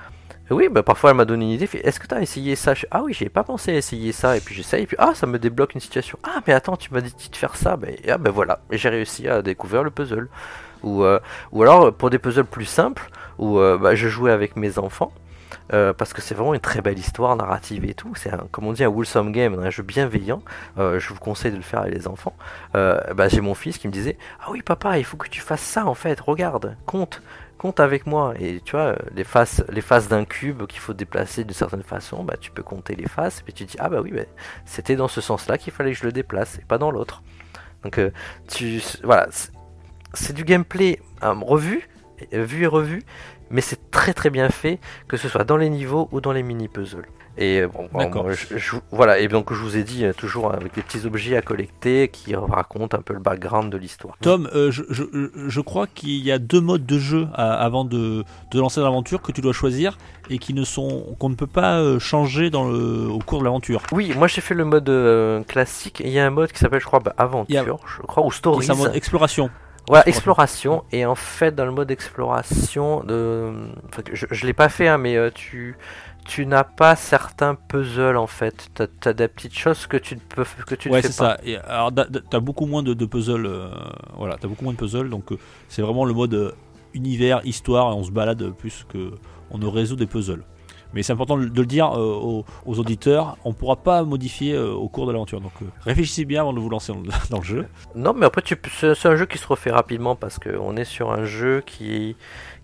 Oui, 0.51 0.69
bah 0.69 0.83
parfois 0.83 1.09
elle 1.09 1.15
m'a 1.17 1.25
donné 1.25 1.45
une 1.45 1.51
idée. 1.51 1.67
Est-ce 1.83 1.99
que 1.99 2.05
tu 2.07 2.13
as 2.13 2.21
essayé 2.21 2.55
ça? 2.55 2.73
Ah 2.91 3.01
oui, 3.03 3.13
j'ai 3.13 3.29
pas 3.29 3.43
pensé 3.43 3.71
à 3.71 3.75
essayer 3.77 4.11
ça. 4.11 4.37
Et 4.37 4.39
puis 4.39 4.53
j'essaye. 4.53 4.83
Et 4.83 4.85
puis 4.85 4.95
ah, 4.99 5.13
ça 5.15 5.25
me 5.25 5.39
débloque 5.39 5.73
une 5.73 5.81
situation. 5.81 6.19
Ah, 6.23 6.41
mais 6.45 6.53
attends, 6.53 6.77
tu 6.77 6.93
m'as 6.93 7.01
dit 7.01 7.13
de 7.31 7.35
faire 7.35 7.55
ça. 7.55 7.77
Ben, 7.77 7.95
ah, 8.07 8.17
ben 8.19 8.29
voilà. 8.31 8.59
J'ai 8.71 8.89
réussi 8.89 9.27
à 9.27 9.41
découvrir 9.41 9.83
le 9.83 9.89
puzzle. 9.89 10.29
Ou, 10.83 11.03
euh, 11.03 11.19
ou 11.51 11.63
alors 11.63 11.91
pour 11.93 12.11
des 12.11 12.19
puzzles 12.19 12.45
plus 12.45 12.65
simples, 12.65 13.09
où 13.39 13.57
euh, 13.59 13.77
bah, 13.77 13.95
je 13.95 14.07
jouais 14.07 14.31
avec 14.31 14.55
mes 14.55 14.77
enfants. 14.77 15.11
euh, 15.73 15.93
parce 15.93 16.13
que 16.13 16.21
c'est 16.21 16.35
vraiment 16.35 16.53
une 16.53 16.59
très 16.59 16.81
belle 16.81 16.99
histoire 16.99 17.35
narrative 17.35 17.85
et 17.85 17.95
tout. 17.95 18.13
C'est 18.15 18.31
comme 18.51 18.67
on 18.67 18.73
dit 18.73 18.83
un 18.83 18.89
wholesome 18.89 19.31
game, 19.31 19.57
un 19.59 19.69
jeu 19.71 19.83
bienveillant. 19.83 20.43
Je 20.77 21.09
vous 21.09 21.19
conseille 21.19 21.51
de 21.51 21.57
le 21.57 21.63
faire 21.63 21.81
avec 21.81 21.93
les 21.95 22.07
enfants. 22.07 22.35
Bah, 22.73 23.27
j'ai 23.29 23.41
mon 23.41 23.55
fils 23.55 23.77
qui 23.79 23.87
me 23.87 23.93
disait 23.93 24.17
Ah 24.41 24.51
oui, 24.51 24.61
papa, 24.61 24.99
il 24.99 25.05
faut 25.05 25.17
que 25.17 25.29
tu 25.29 25.41
fasses 25.41 25.61
ça 25.61 25.85
en 25.87 25.95
fait. 25.95 26.19
Regarde, 26.19 26.77
compte, 26.85 27.21
compte 27.57 27.79
avec 27.79 28.05
moi. 28.07 28.33
Et 28.39 28.61
tu 28.63 28.71
vois, 28.73 28.87
euh, 28.93 28.95
les 29.15 29.23
faces, 29.23 29.63
les 29.69 29.81
faces 29.81 30.07
d'un 30.07 30.25
cube 30.25 30.65
qu'il 30.67 30.79
faut 30.79 30.93
déplacer 30.93 31.43
de 31.43 31.53
certaine 31.53 31.83
façon, 31.83 32.23
bah, 32.23 32.35
tu 32.39 32.51
peux 32.51 32.63
compter 32.63 32.95
les 32.95 33.07
faces. 33.07 33.39
Et 33.41 33.43
puis 33.43 33.53
tu 33.53 33.65
dis 33.65 33.75
Ah 33.79 33.89
bah 33.89 34.01
oui, 34.01 34.13
c'était 34.65 34.95
dans 34.95 35.07
ce 35.07 35.21
sens-là 35.21 35.57
qu'il 35.57 35.73
fallait 35.73 35.91
que 35.93 35.97
je 35.99 36.05
le 36.05 36.11
déplace 36.11 36.57
et 36.59 36.65
pas 36.65 36.77
dans 36.77 36.91
l'autre. 36.91 37.23
Donc, 37.83 37.99
euh, 37.99 38.11
tu, 38.47 38.81
voilà, 39.03 39.27
c'est- 39.31 40.33
du 40.33 40.43
gameplay 40.43 40.99
euh, 41.23 41.33
revu, 41.33 41.87
vu 42.31 42.63
et 42.63 42.67
revu, 42.67 43.03
mais 43.49 43.61
c'est 43.61 43.91
très 43.91 44.13
très 44.13 44.29
bien 44.29 44.49
fait, 44.49 44.79
que 45.07 45.17
ce 45.17 45.27
soit 45.29 45.43
dans 45.43 45.57
les 45.57 45.69
niveaux 45.69 46.07
ou 46.11 46.21
dans 46.21 46.31
les 46.31 46.43
mini 46.43 46.67
puzzles. 46.67 47.07
Et 47.37 47.59
euh, 47.61 47.67
bon, 47.67 47.89
bon, 47.91 47.99
D'accord. 47.99 48.23
moi, 48.23 48.33
je- 48.33 48.57
je- 48.57 48.75
voilà, 48.91 49.19
et 49.19 49.27
donc 49.27 49.51
je 49.51 49.59
vous 49.59 49.75
ai 49.75 49.83
dit 49.83 50.05
euh, 50.05 50.13
toujours 50.13 50.53
avec 50.53 50.73
des 50.73 50.81
petits 50.81 51.05
objets 51.05 51.35
à 51.35 51.41
collecter 51.41 52.07
qui 52.07 52.33
racontent 52.35 52.97
un 52.97 53.01
peu 53.01 53.13
le 53.13 53.19
background 53.19 53.71
de 53.71 53.77
l'histoire. 53.77 54.15
Tom, 54.21 54.49
euh, 54.55 54.71
je, 54.71 55.61
crois 55.61 55.85
qu'il 55.87 56.23
y 56.23 56.31
a 56.31 56.39
deux 56.39 56.61
modes 56.61 56.85
de 56.85 56.97
jeu 56.97 57.27
à- 57.33 57.53
avant 57.55 57.83
de, 57.83 58.23
de 58.51 58.59
lancer 58.59 58.79
l'aventure 58.79 59.21
que 59.21 59.31
tu 59.33 59.41
dois 59.41 59.51
choisir 59.53 59.97
et 60.29 60.37
qui 60.37 60.53
ne 60.53 60.63
sont 60.63 61.15
qu'on 61.19 61.29
ne 61.29 61.35
peut 61.35 61.45
pas 61.47 61.99
changer 61.99 62.49
dans 62.49 62.69
le, 62.69 63.07
au 63.09 63.19
cours 63.19 63.39
de 63.39 63.43
l'aventure. 63.43 63.81
Oui, 63.91 64.13
moi 64.17 64.27
j'ai 64.27 64.41
fait 64.41 64.55
le 64.55 64.63
mode 64.65 64.87
euh, 64.89 65.43
classique. 65.43 65.99
et 66.01 66.07
Il 66.07 66.13
y 66.13 66.19
a 66.19 66.25
un 66.25 66.29
mode 66.29 66.51
qui 66.53 66.59
s'appelle, 66.59 66.79
je 66.79 66.85
crois, 66.85 66.99
bah, 66.99 67.13
aventure, 67.17 67.75
a- 67.83 67.87
je 67.97 68.01
crois, 68.03 68.25
ou 68.25 68.31
stories. 68.31 68.65
C'est 68.65 68.71
un 68.71 68.75
mode 68.75 68.95
exploration. 68.95 69.49
Voilà, 69.87 70.07
exploration. 70.07 70.83
Et 70.91 71.05
en 71.05 71.15
fait, 71.15 71.53
dans 71.53 71.65
le 71.65 71.71
mode 71.71 71.91
exploration, 71.91 73.03
de... 73.03 73.53
enfin, 73.89 74.01
je, 74.11 74.25
je 74.31 74.45
l'ai 74.45 74.53
pas 74.53 74.69
fait, 74.69 74.87
hein, 74.87 74.97
mais 74.97 75.15
euh, 75.15 75.29
tu, 75.33 75.77
tu 76.25 76.45
n'as 76.45 76.63
pas 76.63 76.95
certains 76.95 77.55
puzzles 77.55 78.17
en 78.17 78.27
fait. 78.27 78.69
Tu 78.73 79.09
as, 79.09 79.13
des 79.13 79.27
petites 79.27 79.57
choses 79.57 79.85
que 79.87 79.97
tu 79.97 80.15
ne 80.15 80.19
peux 80.21 80.43
que 80.65 80.75
tu 80.75 80.89
Ouais, 80.89 80.97
ne 80.97 81.01
fais 81.01 81.09
c'est 81.09 81.17
pas. 81.17 81.35
ça. 81.35 81.37
Et 81.43 81.57
alors, 81.57 81.91
da- 81.91 82.05
da- 82.05 82.21
t'as 82.27 82.39
beaucoup 82.39 82.65
moins 82.65 82.83
de, 82.83 82.93
de 82.93 83.05
puzzles. 83.05 83.45
euh, 83.45 83.69
voilà, 84.17 84.37
t'as 84.39 84.47
beaucoup 84.47 84.63
moins 84.63 84.73
de 84.73 84.77
puzzles. 84.77 85.09
Donc, 85.09 85.31
euh, 85.31 85.37
c'est 85.67 85.81
vraiment 85.81 86.05
le 86.05 86.13
mode 86.13 86.55
univers, 86.93 87.41
histoire, 87.45 87.91
et 87.91 87.95
on 87.95 88.03
se 88.03 88.11
balade 88.11 88.51
plus 88.51 88.85
que 88.89 89.11
on 89.51 89.57
ne 89.57 89.67
résout 89.67 89.95
des 89.95 90.07
puzzles. 90.07 90.43
Mais 90.93 91.03
c'est 91.03 91.13
important 91.13 91.37
de 91.37 91.43
le 91.45 91.65
dire 91.65 91.91
euh, 91.93 91.97
aux, 91.97 92.45
aux 92.65 92.79
auditeurs. 92.79 93.37
On 93.43 93.53
pourra 93.53 93.75
pas 93.75 94.03
modifier 94.03 94.53
euh, 94.53 94.71
au 94.71 94.87
cours 94.87 95.07
de 95.07 95.11
l'aventure. 95.11 95.41
Donc, 95.41 95.51
euh, 95.61 95.65
réfléchissez 95.81 96.25
bien 96.25 96.41
avant 96.41 96.53
de 96.53 96.59
vous 96.59 96.69
lancer 96.69 96.93
dans, 97.29 97.37
le 97.39 97.43
jeu. 97.43 97.67
Non, 97.95 98.13
mais 98.13 98.25
après, 98.25 98.41
c'est 98.69 99.05
un 99.05 99.15
jeu 99.15 99.25
qui 99.25 99.37
se 99.37 99.47
refait 99.47 99.71
rapidement 99.71 100.15
parce 100.15 100.39
qu'on 100.39 100.75
est 100.77 100.85
sur 100.85 101.11
un 101.11 101.25
jeu 101.25 101.63
qui, 101.65 102.15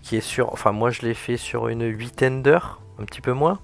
qui 0.02 0.16
est 0.16 0.22
sur. 0.22 0.52
Enfin, 0.54 0.72
moi 0.72 0.90
je 0.92 1.02
l'ai 1.02 1.14
fait 1.14 1.38
sur 1.38 1.68
une 1.68 1.86
huitaine 1.86 2.42
d'heures, 2.42 2.82
un 3.00 3.06
petit 3.06 3.22
peu 3.22 3.34
moins. 3.34 3.60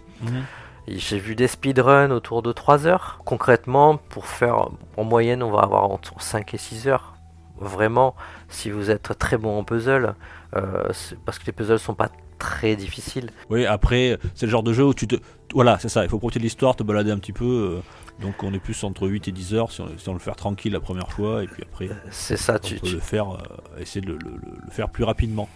Et 0.88 0.98
J'ai 0.98 1.20
vu 1.20 1.36
des 1.36 1.48
speedruns 1.48 2.12
autour 2.12 2.42
de 2.42 2.52
3 2.52 2.88
heures. 2.88 3.20
Concrètement, 3.26 3.98
pour 3.98 4.26
faire 4.26 4.70
en 4.96 5.04
moyenne, 5.04 5.44
on 5.44 5.52
va 5.52 5.60
avoir 5.60 5.92
entre 5.92 6.22
5 6.22 6.54
et 6.54 6.58
6 6.58 6.88
heures. 6.88 7.14
Vraiment, 7.60 8.16
si 8.50 8.70
vous 8.70 8.90
êtes 8.90 9.18
très 9.18 9.38
bon 9.38 9.60
en 9.60 9.64
puzzle, 9.64 10.16
euh, 10.56 10.90
parce 11.26 11.40
que 11.40 11.46
les 11.46 11.52
puzzles 11.52 11.80
sont 11.80 11.96
pas 11.96 12.10
très 12.38 12.76
difficiles. 12.76 13.30
Oui, 13.50 13.66
après, 13.66 14.18
c'est 14.36 14.46
le 14.46 14.52
genre 14.52 14.64
de 14.64 14.74
jeu 14.74 14.84
où 14.86 14.94
tu 14.94 15.08
te. 15.08 15.16
Voilà, 15.54 15.78
c'est 15.80 15.90
ça. 15.90 16.04
Il 16.04 16.10
faut 16.10 16.20
profiter 16.20 16.40
de 16.40 16.44
l'histoire, 16.44 16.76
te 16.76 16.84
balader 16.84 17.12
un 17.12 17.18
petit 17.18 17.34
peu. 17.34 17.80
Euh, 18.20 18.24
donc, 18.24 18.44
on 18.44 18.54
est 18.54 18.60
plus 18.60 18.84
entre 18.84 19.08
8 19.08 19.28
et 19.28 19.32
10 19.32 19.54
heures 19.54 19.72
si 19.72 19.82
on, 19.82 19.90
si 19.98 20.10
on 20.10 20.14
le 20.14 20.20
faire 20.20 20.36
tranquille 20.36 20.74
la 20.74 20.80
première 20.80 21.12
fois. 21.12 21.44
Et 21.44 21.48
puis 21.48 21.64
après, 21.64 21.90
C'est 22.12 22.38
ça, 22.38 22.56
on 22.56 22.68
tu, 22.68 22.76
peut 22.76 22.88
tu- 22.88 22.94
le 22.96 23.00
faire, 23.00 23.32
euh, 23.32 23.38
essayer 23.80 24.02
de 24.02 24.08
le, 24.08 24.18
le- 24.18 24.32
le- 24.32 24.58
le 24.66 24.72
faire 24.72 24.90
plus 24.90 25.04
rapidement. 25.04 25.50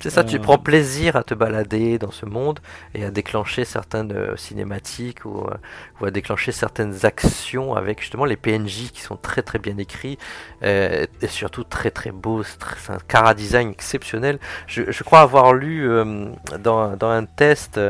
c'est 0.00 0.10
ça, 0.10 0.22
tu 0.24 0.36
Euh, 0.36 0.38
prends 0.40 0.58
plaisir 0.58 1.16
à 1.16 1.24
te 1.24 1.34
balader 1.34 1.98
dans 1.98 2.10
ce 2.12 2.24
monde 2.26 2.60
et 2.94 3.04
à 3.04 3.10
déclencher 3.10 3.64
certaines 3.64 4.12
euh, 4.12 4.36
cinématiques 4.36 5.24
ou, 5.24 5.40
euh, 5.46 5.54
ou 6.00 6.06
à 6.06 6.10
déclencher 6.10 6.52
certaines 6.52 7.04
actions 7.04 7.74
avec 7.74 8.00
justement 8.00 8.24
les 8.24 8.36
PNJ 8.36 8.90
qui 8.92 9.00
sont 9.00 9.16
très 9.16 9.42
très 9.42 9.58
bien 9.58 9.76
écrits 9.78 10.18
euh, 10.62 11.06
et 11.20 11.26
surtout 11.26 11.64
très 11.64 11.90
très 11.90 12.10
beaux. 12.12 12.42
C'est 12.42 12.92
un 12.92 12.98
cara 13.08 13.34
design 13.34 13.70
exceptionnel. 13.70 14.38
Je, 14.66 14.90
je 14.90 15.02
crois 15.04 15.20
avoir 15.20 15.52
lu 15.52 15.88
euh, 15.88 16.26
dans, 16.60 16.96
dans 16.96 17.10
un 17.10 17.24
test 17.24 17.80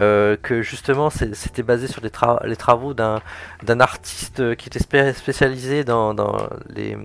euh, 0.00 0.36
que 0.42 0.62
justement 0.62 1.10
c'était 1.10 1.62
basé 1.62 1.86
sur 1.86 2.00
les, 2.02 2.10
tra- 2.10 2.44
les 2.46 2.56
travaux 2.56 2.94
d'un 2.94 3.20
artiste 3.80 4.56
qui 4.56 4.68
était 4.68 4.78
spé- 4.78 5.12
spécialisé 5.12 5.84
dans, 5.84 6.14
les, 6.68 6.96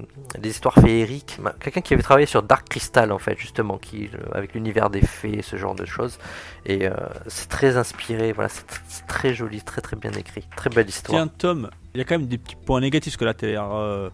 histoires 0.44 0.76
féeriques. 0.76 1.38
Quelqu'un 1.60 1.82
qui 1.82 1.94
avait 1.94 2.04
travaillé 2.04 2.26
sur 2.26 2.44
Dark 2.44 2.68
Crystal 2.70 3.12
en 3.12 3.20
fait 3.20 3.38
justement, 3.38 3.78
qui 3.78 4.10
euh, 4.14 4.18
avec 4.34 4.54
l'univers 4.54 4.90
des 4.90 5.02
fées, 5.02 5.42
ce 5.42 5.56
genre 5.56 5.76
de 5.76 5.86
choses. 5.86 6.20
Et 6.66 6.88
euh, 6.88 6.94
c'est 7.28 7.50
très 7.50 7.78
inspiré. 7.78 8.32
Voilà, 8.34 8.50
c'est 8.50 8.66
c'est 8.88 9.08
très 9.08 9.34
joli, 9.34 9.62
très 9.62 9.82
très 9.82 9.96
bien 9.96 10.12
écrit, 10.12 10.46
très 10.56 10.70
belle 10.70 10.90
histoire. 10.90 11.24
Tiens, 11.24 11.32
Tom, 11.38 11.70
il 11.96 12.00
y 12.00 12.02
a 12.02 12.04
quand 12.06 12.18
même 12.18 12.28
des 12.28 12.38
petits 12.38 12.56
points 12.56 12.80
négatifs, 12.82 13.14
parce 13.14 13.18
que 13.20 13.26
là, 13.26 13.34
tu 13.34 13.46
l'air. 13.46 13.72
Euh, 13.74 14.10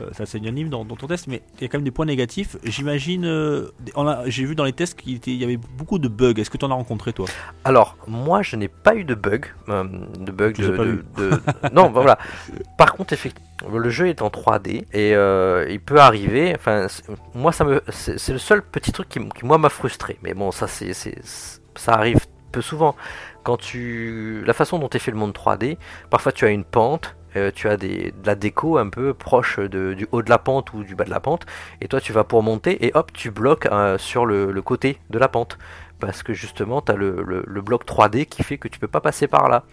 euh, 0.00 0.08
ça 0.12 0.26
c'est 0.26 0.38
unanime 0.38 0.70
dans, 0.70 0.84
dans 0.84 0.96
ton 0.96 1.06
test, 1.06 1.28
mais 1.28 1.40
il 1.56 1.62
y 1.62 1.64
a 1.66 1.68
quand 1.68 1.78
même 1.78 1.84
des 1.84 1.90
points 1.92 2.06
négatifs. 2.06 2.56
J'imagine. 2.64 3.24
euh, 3.26 3.70
on 3.94 4.06
a- 4.08 4.28
J'ai 4.28 4.44
vu 4.44 4.54
dans 4.56 4.64
les 4.64 4.72
tests 4.72 5.00
qu'il 5.00 5.20
y 5.40 5.44
avait 5.44 5.56
beaucoup 5.56 5.98
de 6.00 6.08
bugs. 6.08 6.34
Est-ce 6.36 6.50
que 6.50 6.58
tu 6.58 6.64
en 6.64 6.70
as 6.70 6.74
rencontré, 6.74 7.12
toi? 7.12 7.26
Alors, 7.64 7.96
moi, 8.08 8.42
je 8.42 8.56
n'ai 8.56 8.66
pas 8.68 8.94
eu 8.96 9.04
de 9.04 9.14
bug. 9.14 9.46
euh, 9.68 9.84
de 10.18 10.32
bug 10.32 10.56
Je 10.58 10.62
de, 10.62 10.68
les 10.68 10.74
ai 10.74 10.76
pas 10.76 10.84
de- 10.84 10.90
vus. 10.90 11.04
de- 11.16 11.70
non, 11.72 11.90
bah, 11.90 12.00
voilà. 12.00 12.18
Par 12.76 12.92
contre, 12.94 13.12
effectivement, 13.12 13.78
le 13.78 13.88
jeu 13.88 14.08
est 14.08 14.20
en 14.22 14.28
3D 14.30 14.84
et 14.92 15.14
euh, 15.14 15.66
il 15.70 15.80
peut 15.80 15.98
arriver. 16.00 16.54
Enfin, 16.56 16.86
c'est- 16.88 17.04
moi, 17.34 17.52
ça 17.52 17.64
me, 17.64 17.80
c'est 17.90 18.18
c'est 18.18 18.32
le 18.32 18.38
seul 18.40 18.62
petit 18.62 18.90
truc 18.92 19.08
qui, 19.08 19.20
moi, 19.44 19.58
m'a 19.58 19.68
frustré. 19.68 20.18
Mais 20.22 20.34
bon, 20.34 20.50
ça, 20.50 20.66
c'est, 20.66 20.92
c'est- 20.92 21.20
ça 21.76 21.92
arrive 21.94 22.18
peu 22.52 22.60
souvent. 22.62 22.96
Quand 23.44 23.56
tu, 23.58 24.42
la 24.46 24.54
façon 24.54 24.78
dont 24.78 24.88
est 24.88 24.98
fait 24.98 25.10
le 25.10 25.16
monde 25.18 25.32
3D, 25.34 25.76
parfois 26.10 26.32
tu 26.32 26.44
as 26.46 26.50
une 26.50 26.64
pente. 26.64 27.14
Euh, 27.36 27.50
tu 27.54 27.68
as 27.68 27.76
des, 27.76 28.12
de 28.12 28.26
la 28.26 28.34
déco 28.34 28.78
un 28.78 28.88
peu 28.88 29.14
proche 29.14 29.58
de- 29.58 29.94
du 29.94 30.06
haut 30.12 30.22
de 30.22 30.30
la 30.30 30.38
pente 30.38 30.72
ou 30.72 30.84
du 30.84 30.94
bas 30.94 31.04
de 31.04 31.10
la 31.10 31.20
pente, 31.20 31.46
et 31.80 31.88
toi 31.88 32.00
tu 32.00 32.12
vas 32.12 32.24
pour 32.24 32.42
monter 32.42 32.84
et 32.86 32.92
hop 32.94 33.12
tu 33.12 33.30
bloques 33.30 33.66
euh, 33.66 33.98
sur 33.98 34.26
le, 34.26 34.52
le 34.52 34.62
côté 34.62 34.98
de 35.10 35.18
la 35.18 35.28
pente 35.28 35.58
parce 36.00 36.22
que 36.22 36.32
justement 36.34 36.80
tu 36.82 36.92
as 36.92 36.96
le, 36.96 37.22
le- 37.26 37.44
le 37.46 37.60
bloc 37.62 37.84
3D 37.86 38.26
qui 38.26 38.42
fait 38.42 38.58
que 38.58 38.68
tu 38.68 38.78
peux 38.78 38.88
pas 38.88 39.00
passer 39.00 39.26
par 39.28 39.48
là. 39.48 39.64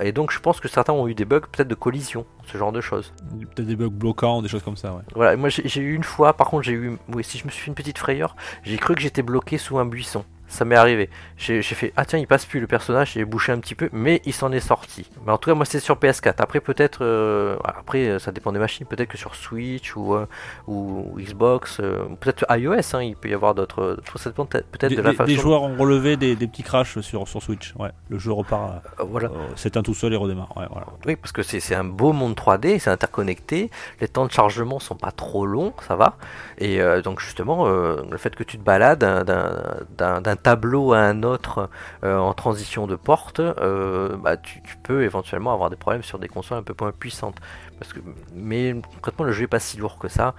Et 0.00 0.12
donc 0.12 0.32
je 0.32 0.40
pense 0.40 0.60
que 0.60 0.68
certains 0.68 0.92
ont 0.92 1.06
eu 1.08 1.14
des 1.14 1.24
bugs 1.24 1.40
peut-être 1.40 1.68
de 1.68 1.74
collision, 1.76 2.26
ce 2.44 2.58
genre 2.58 2.72
de 2.72 2.80
choses. 2.80 3.14
Peut-être 3.54 3.66
des 3.68 3.76
bugs 3.76 3.88
bloquants, 3.88 4.42
des 4.42 4.48
choses 4.48 4.62
comme 4.64 4.76
ça, 4.76 4.92
ouais. 4.92 5.02
Voilà, 5.14 5.36
moi 5.36 5.48
j'ai 5.48 5.66
j'ai 5.68 5.80
eu 5.80 5.94
une 5.94 6.02
fois, 6.04 6.32
par 6.34 6.48
contre 6.48 6.64
j'ai 6.64 6.72
eu, 6.72 6.98
oui, 7.14 7.22
si 7.24 7.38
je 7.38 7.44
me 7.46 7.50
suis 7.50 7.62
fait 7.62 7.68
une 7.68 7.74
petite 7.76 7.96
frayeur, 7.98 8.34
j'ai 8.64 8.76
cru 8.76 8.94
que 8.94 9.00
j'étais 9.00 9.22
bloqué 9.22 9.56
sous 9.56 9.78
un 9.78 9.86
buisson. 9.86 10.24
Ça 10.46 10.64
m'est 10.64 10.76
arrivé. 10.76 11.10
J'ai 11.36 11.62
fait 11.62 11.92
ah 11.96 12.04
tiens 12.04 12.18
il 12.18 12.26
passe 12.26 12.46
plus 12.46 12.60
le 12.60 12.66
personnage, 12.66 13.12
j'ai 13.14 13.24
bouché 13.24 13.50
un 13.52 13.58
petit 13.58 13.74
peu, 13.74 13.88
mais 13.92 14.22
il 14.24 14.32
s'en 14.32 14.52
est 14.52 14.60
sorti. 14.60 15.10
Mais 15.26 15.32
en 15.32 15.38
tout 15.38 15.50
cas 15.50 15.54
moi 15.54 15.64
c'est 15.64 15.80
sur 15.80 15.96
PS4. 15.96 16.34
Après 16.38 16.60
peut-être, 16.60 16.98
euh, 17.02 17.56
après 17.64 18.06
euh, 18.08 18.18
ça 18.18 18.30
dépend 18.32 18.52
des 18.52 18.58
machines, 18.58 18.86
peut-être 18.86 19.08
que 19.08 19.18
sur 19.18 19.34
Switch 19.34 19.96
ou 19.96 20.14
euh, 20.14 20.26
ou 20.68 21.16
Xbox, 21.18 21.78
euh, 21.80 22.04
peut-être 22.20 22.44
iOS, 22.50 22.94
hein, 22.94 23.02
il 23.02 23.16
peut 23.16 23.28
y 23.28 23.34
avoir 23.34 23.54
d'autres. 23.54 23.98
Ça 24.16 24.30
dépend 24.30 24.46
peut-être 24.46 24.94
de 24.94 25.02
la 25.02 25.12
façon. 25.12 25.24
des 25.24 25.34
joueurs 25.36 25.62
ont 25.62 25.76
relevé 25.76 26.16
des, 26.16 26.36
des 26.36 26.46
petits 26.46 26.62
crashs 26.62 27.00
sur, 27.00 27.26
sur 27.26 27.42
Switch. 27.42 27.74
Ouais, 27.78 27.90
le 28.08 28.18
jeu 28.18 28.30
repart, 28.32 28.82
voilà. 29.00 29.28
euh, 29.28 29.46
s'éteint 29.56 29.82
tout 29.82 29.94
seul 29.94 30.12
et 30.12 30.16
redémarre. 30.16 30.56
Ouais, 30.56 30.66
voilà. 30.70 30.86
Oui, 31.06 31.16
parce 31.16 31.32
que 31.32 31.42
c'est 31.42 31.60
c'est 31.60 31.74
un 31.74 31.84
beau 31.84 32.12
monde 32.12 32.34
3D, 32.34 32.78
c'est 32.78 32.90
interconnecté, 32.90 33.70
les 34.00 34.08
temps 34.08 34.26
de 34.26 34.30
chargement 34.32 34.78
sont 34.78 34.94
pas 34.96 35.10
trop 35.10 35.46
longs, 35.46 35.72
ça 35.86 35.96
va. 35.96 36.16
Et 36.58 36.78
donc 37.02 37.20
justement, 37.20 37.66
le 37.66 38.16
fait 38.18 38.34
que 38.36 38.44
tu 38.44 38.58
te 38.58 38.62
balades 38.62 38.98
d'un- 39.00 40.33
d'un 40.34 40.40
tableau 40.40 40.92
à 40.92 40.98
un 40.98 41.22
autre 41.22 41.68
euh, 42.02 42.16
en 42.18 42.32
transition 42.34 42.86
de 42.86 42.96
porte, 42.96 43.40
euh, 43.40 44.16
bah, 44.16 44.36
tu, 44.36 44.62
tu 44.62 44.76
peux 44.82 45.02
éventuellement 45.04 45.52
avoir 45.52 45.70
des 45.70 45.76
problèmes 45.76 46.02
sur 46.02 46.18
des 46.18 46.28
consoles 46.28 46.58
un 46.58 46.62
peu 46.62 46.74
moins 46.80 46.92
puissantes. 46.92 47.36
Parce 47.78 47.92
que, 47.92 48.00
mais 48.34 48.74
concrètement, 48.94 49.24
le 49.24 49.32
jeu 49.32 49.44
est 49.44 49.48
pas 49.48 49.58
si 49.60 49.76
lourd 49.76 49.98
que 49.98 50.08
ça. 50.08 50.34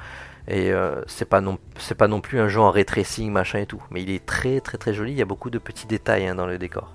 Et 0.47 0.71
euh, 0.71 1.01
c'est 1.07 1.25
pas 1.25 1.41
non 1.41 1.57
c'est 1.79 1.95
pas 1.95 2.07
non 2.07 2.21
plus 2.21 2.39
un 2.39 2.47
jeu 2.47 2.59
en 2.59 2.69
ray 2.69 2.85
tracing 2.85 3.31
machin 3.31 3.59
et 3.59 3.65
tout, 3.65 3.81
mais 3.89 4.03
il 4.03 4.11
est 4.11 4.23
très 4.23 4.59
très 4.61 4.77
très 4.77 4.93
joli. 4.93 5.11
Il 5.11 5.17
y 5.17 5.21
a 5.23 5.25
beaucoup 5.25 5.49
de 5.49 5.57
petits 5.57 5.87
détails 5.87 6.27
hein, 6.27 6.35
dans 6.35 6.45
le 6.45 6.59
décor. 6.59 6.93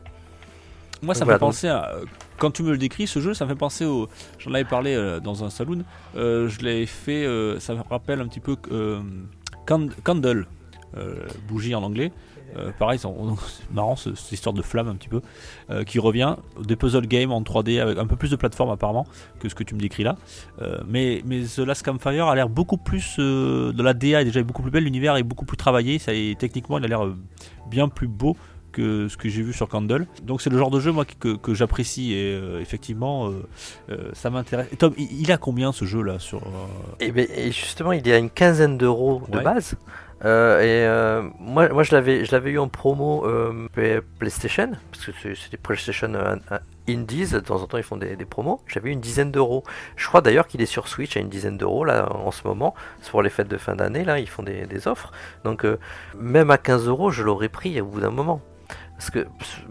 Moi, 1.02 1.14
ça 1.14 1.20
me 1.20 1.24
Voilà, 1.24 1.38
fait 1.38 1.40
donc- 1.40 1.48
penser 1.48 1.68
à. 1.68 1.90
euh, 1.94 2.04
Quand 2.38 2.50
tu 2.52 2.62
me 2.62 2.70
le 2.70 2.78
décris, 2.78 3.06
ce 3.08 3.18
jeu, 3.20 3.34
ça 3.34 3.44
me 3.46 3.50
fait 3.50 3.56
penser 3.56 3.84
au. 3.86 4.08
J'en 4.38 4.54
avais 4.54 4.64
parlé 4.64 4.94
euh, 4.94 5.18
dans 5.18 5.42
un 5.44 5.50
saloon. 5.50 5.82
euh, 6.16 6.48
je 6.48 6.62
l'avais 6.64 6.86
fait. 6.86 7.24
euh, 7.26 7.58
ça 7.58 7.74
me 7.74 7.80
rappelle 7.90 8.20
un 8.20 8.28
petit 8.28 8.38
peu 8.40 8.54
Cand- 9.66 9.90
Candle, 10.04 10.46
bougie 11.48 11.74
en 11.74 11.82
anglais. 11.82 12.12
Euh, 12.56 12.70
pareil, 12.78 12.98
c'est 12.98 13.08
marrant 13.72 13.96
ce- 13.96 14.14
cette 14.14 14.32
histoire 14.32 14.52
de 14.54 14.62
flamme 14.62 14.88
un 14.88 14.94
petit 14.96 15.08
peu 15.08 15.20
euh, 15.70 15.84
qui 15.84 15.98
revient. 15.98 16.36
Des 16.62 16.76
puzzle 16.76 17.06
games 17.06 17.32
en 17.32 17.42
3D 17.42 17.80
avec 17.80 17.98
un 17.98 18.06
peu 18.06 18.16
plus 18.16 18.30
de 18.30 18.36
plateforme 18.36 18.70
apparemment 18.70 19.06
que 19.38 19.48
ce 19.48 19.54
que 19.54 19.64
tu 19.64 19.74
me 19.74 19.80
décris 19.80 20.02
là. 20.02 20.16
Euh, 20.62 20.78
mais, 20.88 21.22
mais 21.24 21.42
The 21.42 21.58
Last 21.60 21.84
Campfire 21.84 22.26
a 22.26 22.34
l'air 22.34 22.48
beaucoup 22.48 22.76
plus. 22.76 23.16
de 23.18 23.82
la 23.82 23.94
DA 23.94 24.22
est 24.22 24.24
déjà 24.24 24.42
beaucoup 24.42 24.62
plus 24.62 24.70
belle, 24.70 24.84
l'univers 24.84 25.16
est 25.16 25.22
beaucoup 25.22 25.44
plus 25.44 25.56
travaillé. 25.56 25.98
Ça 25.98 26.12
est, 26.14 26.38
techniquement, 26.38 26.78
il 26.78 26.84
a 26.84 26.88
l'air 26.88 27.02
bien 27.70 27.88
plus 27.88 28.08
beau 28.08 28.36
que 28.72 29.08
ce 29.08 29.16
que 29.16 29.28
j'ai 29.28 29.42
vu 29.42 29.52
sur 29.52 29.68
Candle. 29.68 30.06
Donc 30.22 30.40
c'est 30.40 30.48
le 30.50 30.56
genre 30.56 30.70
de 30.70 30.78
jeu 30.78 30.92
moi 30.92 31.04
que, 31.04 31.34
que 31.34 31.54
j'apprécie 31.54 32.12
et 32.12 32.34
euh, 32.34 32.60
effectivement 32.60 33.28
euh, 33.28 33.42
euh, 33.90 34.10
ça 34.12 34.30
m'intéresse. 34.30 34.68
Tom, 34.78 34.92
il, 34.96 35.22
il 35.22 35.32
a 35.32 35.38
combien 35.38 35.72
ce 35.72 35.84
jeu 35.84 36.02
là 36.02 36.20
sur 36.20 36.40
Et, 37.00 37.10
ben, 37.10 37.26
et 37.34 37.50
justement, 37.50 37.90
il 37.90 38.06
y 38.06 38.12
a 38.12 38.18
une 38.18 38.30
quinzaine 38.30 38.78
d'euros 38.78 39.22
de 39.28 39.40
base. 39.40 39.74
Euh, 40.24 40.61
et 40.61 40.87
euh, 40.87 41.22
moi, 41.38 41.68
moi, 41.70 41.83
je 41.83 41.92
l'avais, 41.94 42.24
je 42.24 42.33
l'avais 42.33 42.50
eu 42.50 42.59
en 42.59 42.68
promo 42.68 43.24
euh, 43.26 43.68
Play- 43.72 44.02
PlayStation, 44.18 44.72
parce 44.92 45.06
que 45.06 45.12
c'est, 45.22 45.50
des 45.50 45.56
PlayStation 45.56 46.12
Indies. 46.88 47.30
De 47.33 47.40
temps 47.40 47.62
en 47.62 47.66
temps, 47.66 47.78
ils 47.78 47.83
font 47.85 47.96
des, 47.96 48.16
des 48.16 48.24
promos. 48.26 48.61
J'avais 48.66 48.90
une 48.92 49.00
dizaine 49.00 49.30
d'euros. 49.33 49.64
Je 49.96 50.06
crois 50.06 50.20
d'ailleurs 50.20 50.46
qu'il 50.46 50.61
est 50.61 50.66
sur 50.66 50.88
Switch 50.88 51.16
à 51.16 51.20
une 51.20 51.28
dizaine 51.28 51.56
d'euros 51.56 51.85
là 51.85 52.09
en 52.14 52.30
ce 52.30 52.46
moment. 52.46 52.74
C'est 53.00 53.11
pour 53.11 53.22
les 53.22 53.30
fêtes 53.30 53.48
de 53.48 53.56
fin 53.56 53.74
d'année 53.76 54.04
là, 54.04 54.18
ils 54.18 54.28
font 54.28 54.42
des, 54.42 54.66
des 54.66 54.88
offres. 54.88 55.12
Donc 55.44 55.64
même 56.18 56.50
à 56.50 56.59
15 56.59 56.88
euros, 56.88 57.11
je 57.11 57.22
l'aurais 57.22 57.48
pris 57.48 57.80
au 57.80 57.87
bout 57.87 58.00
d'un 58.00 58.11
moment. 58.11 58.40
Parce 59.00 59.08
que 59.08 59.26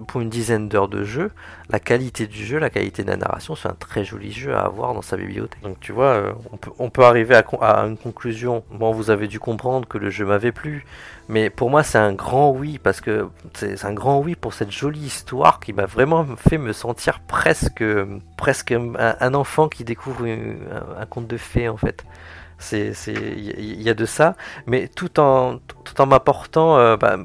pour 0.07 0.21
une 0.21 0.29
dizaine 0.29 0.69
d'heures 0.69 0.87
de 0.87 1.03
jeu, 1.03 1.29
la 1.69 1.79
qualité 1.79 2.25
du 2.25 2.43
jeu, 2.43 2.57
la 2.57 2.71
qualité 2.71 3.03
de 3.03 3.11
la 3.11 3.15
narration, 3.15 3.55
c'est 3.55 3.67
un 3.67 3.75
très 3.75 4.03
joli 4.03 4.31
jeu 4.31 4.55
à 4.55 4.61
avoir 4.61 4.95
dans 4.95 5.03
sa 5.03 5.17
bibliothèque. 5.17 5.61
Donc 5.61 5.79
tu 5.79 5.91
vois, 5.91 6.05
euh, 6.05 6.33
on, 6.79 6.89
peut, 6.89 7.03
arriver 7.03 7.35
à, 7.35 7.75
une 7.85 7.95
conclusion. 7.95 8.63
Bon, 8.71 8.91
vous 8.91 9.11
avez 9.11 9.27
dû 9.27 9.39
comprendre 9.39 9.87
que 9.87 9.99
le 9.99 10.09
jeu 10.09 10.25
m'avait 10.25 10.51
plu, 10.51 10.83
mais 11.27 11.51
pour 11.51 11.69
moi 11.69 11.83
c'est 11.83 11.99
un 11.99 12.11
grand 12.11 12.49
oui, 12.49 12.79
parce 12.79 13.01
que 13.01 13.27
c'est 13.53 13.85
un 13.85 13.93
grand 13.93 14.19
oui 14.19 14.33
pour 14.35 14.55
cette 14.55 14.71
jolie 14.71 15.01
histoire 15.01 15.59
qui 15.59 15.73
m'a 15.73 15.85
vraiment 15.85 16.25
fait 16.35 16.57
me 16.57 16.73
sentir 16.73 17.19
presque, 17.19 17.83
presque 18.35 18.71
un, 18.71 19.33
enfant 19.35 19.67
qui 19.67 19.83
découvre 19.83 20.25
un, 20.25 21.05
conte 21.05 21.27
de 21.27 21.37
fées 21.37 21.69
en 21.69 21.77
fait. 21.77 22.03
C'est, 22.57 22.93
il 23.13 23.59
y, 23.59 23.83
y 23.83 23.89
a 23.91 23.93
de 23.93 24.05
ça, 24.05 24.35
mais 24.65 24.87
tout 24.87 25.19
en, 25.19 25.59
tout 25.59 26.01
en 26.01 26.07
m'apportant 26.07 26.77
euh, 26.77 26.97
bah, 26.97 27.17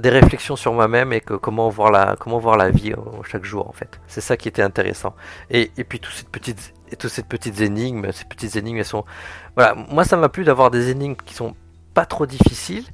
des 0.00 0.10
réflexions 0.10 0.56
sur 0.56 0.72
moi-même 0.72 1.12
et 1.12 1.20
que 1.20 1.34
comment 1.34 1.68
voir 1.68 1.90
la 1.90 2.16
comment 2.18 2.38
voir 2.38 2.56
la 2.56 2.70
vie 2.70 2.92
euh, 2.92 2.96
chaque 3.28 3.44
jour 3.44 3.68
en 3.68 3.72
fait. 3.72 4.00
C'est 4.06 4.20
ça 4.20 4.36
qui 4.36 4.48
était 4.48 4.62
intéressant. 4.62 5.14
Et, 5.50 5.70
et 5.76 5.84
puis 5.84 6.00
toutes 6.00 6.12
ces 6.14 6.24
petites 6.24 6.74
et 6.90 6.96
toutes 6.96 7.10
ces 7.10 7.22
petites 7.22 7.60
énigmes, 7.60 8.10
ces 8.12 8.24
petites 8.24 8.56
énigmes 8.56 8.78
elles 8.78 8.84
sont 8.84 9.04
voilà, 9.56 9.74
moi 9.90 10.04
ça 10.04 10.16
m'a 10.16 10.28
plu 10.28 10.44
d'avoir 10.44 10.70
des 10.70 10.90
énigmes 10.90 11.16
qui 11.24 11.34
sont 11.34 11.54
pas 11.94 12.04
trop 12.06 12.26
difficiles 12.26 12.84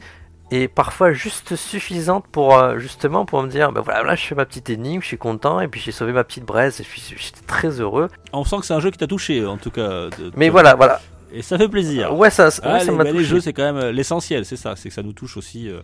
et 0.51 0.69
parfois 0.69 1.13
juste 1.13 1.57
suffisantes 1.57 2.27
pour 2.31 2.57
euh, 2.59 2.79
justement 2.79 3.25
pour 3.25 3.43
me 3.43 3.49
dire 3.49 3.73
ben 3.73 3.81
voilà 3.81 4.03
là 4.03 4.15
je 4.15 4.25
fais 4.27 4.35
ma 4.35 4.45
petite 4.45 4.69
énigme, 4.71 5.01
je 5.01 5.07
suis 5.07 5.19
content 5.19 5.61
et 5.61 5.69
puis 5.69 5.81
j'ai 5.81 5.93
sauvé 5.93 6.13
ma 6.13 6.25
petite 6.25 6.45
braise 6.45 6.79
et 6.81 6.85
je 6.85 6.89
suis 7.01 7.17
j'étais 7.19 7.41
très 7.47 7.81
heureux. 7.81 8.09
On 8.35 8.45
sent 8.45 8.57
que 8.61 8.67
c'est 8.67 8.75
un 8.75 8.81
jeu 8.81 8.91
qui 8.91 8.99
t'a 8.99 9.07
touché 9.07 9.45
en 9.47 9.57
tout 9.57 9.71
cas. 9.71 10.09
de- 10.11 10.31
Mais 10.37 10.51
voilà, 10.51 10.75
voilà. 10.75 11.01
Et 11.35 11.41
ça 11.41 11.57
fait 11.57 11.69
plaisir. 11.69 12.15
Ouais, 12.15 12.29
ça, 12.29 12.49
ouais, 12.49 12.53
Ah, 12.63 12.81
ça 12.81 12.93
les, 12.93 12.99
bah, 12.99 13.23
jeux 13.23 13.41
c'est 13.41 13.55
quand 13.55 13.63
même 13.63 13.79
euh, 13.79 13.91
l'essentiel, 13.93 14.45
c'est 14.45 14.57
ça, 14.59 14.75
c'est 14.77 14.91
que 14.91 14.95
ça 14.95 15.03
nous 15.03 15.15
touche 15.15 15.39
aussi 15.39 15.71
euh, 15.71 15.81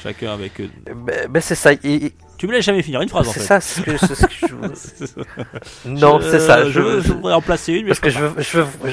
chacun 0.00 0.32
avec. 0.32 0.60
euh, 0.60 0.68
Ben, 0.94 1.28
ben, 1.28 1.40
c'est 1.40 1.54
ça. 1.54 1.72
Et- 1.72 2.12
Tu 2.38 2.46
me 2.48 2.52
laisses 2.52 2.64
jamais 2.64 2.82
finir 2.82 3.00
une 3.02 3.08
phrase 3.08 3.28
en 3.28 3.32
c'est 3.32 3.40
fait. 3.40 3.46
ça, 3.46 3.60
c'est 3.60 3.80
ce 3.80 3.84
que, 3.84 3.96
c'est 3.98 4.14
ce 4.16 4.26
que 4.26 4.32
je... 4.32 4.74
Ça. 5.06 5.20
Non, 5.84 6.20
c'est 6.20 6.40
ça. 6.40 6.64
Je, 6.64 7.00
Je, 7.00 7.12
voudrais 7.12 7.34
en 7.34 7.40
placer 7.40 7.72
une, 7.74 7.82
mais 7.86 7.88
Parce 7.94 7.98
je 7.98 8.02
que 8.02 8.10
je 8.10 8.18
veux, 8.18 8.42
je, 8.42 8.58
veux, 8.58 8.90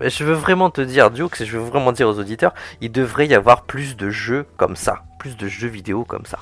je, 0.00 0.08
je 0.08 0.24
veux 0.24 0.32
vraiment 0.34 0.70
te 0.70 0.80
dire, 0.80 1.10
Duke, 1.12 1.36
je 1.44 1.56
veux 1.58 1.64
vraiment 1.64 1.92
dire 1.92 2.08
aux 2.08 2.18
auditeurs, 2.18 2.54
il 2.80 2.90
devrait 2.90 3.26
y 3.28 3.34
avoir 3.34 3.62
plus 3.66 3.96
de 3.96 4.10
jeux 4.10 4.46
comme 4.56 4.74
ça, 4.74 5.04
plus 5.20 5.36
de 5.36 5.46
jeux 5.46 5.68
vidéo 5.68 6.04
comme 6.04 6.24
ça. 6.26 6.38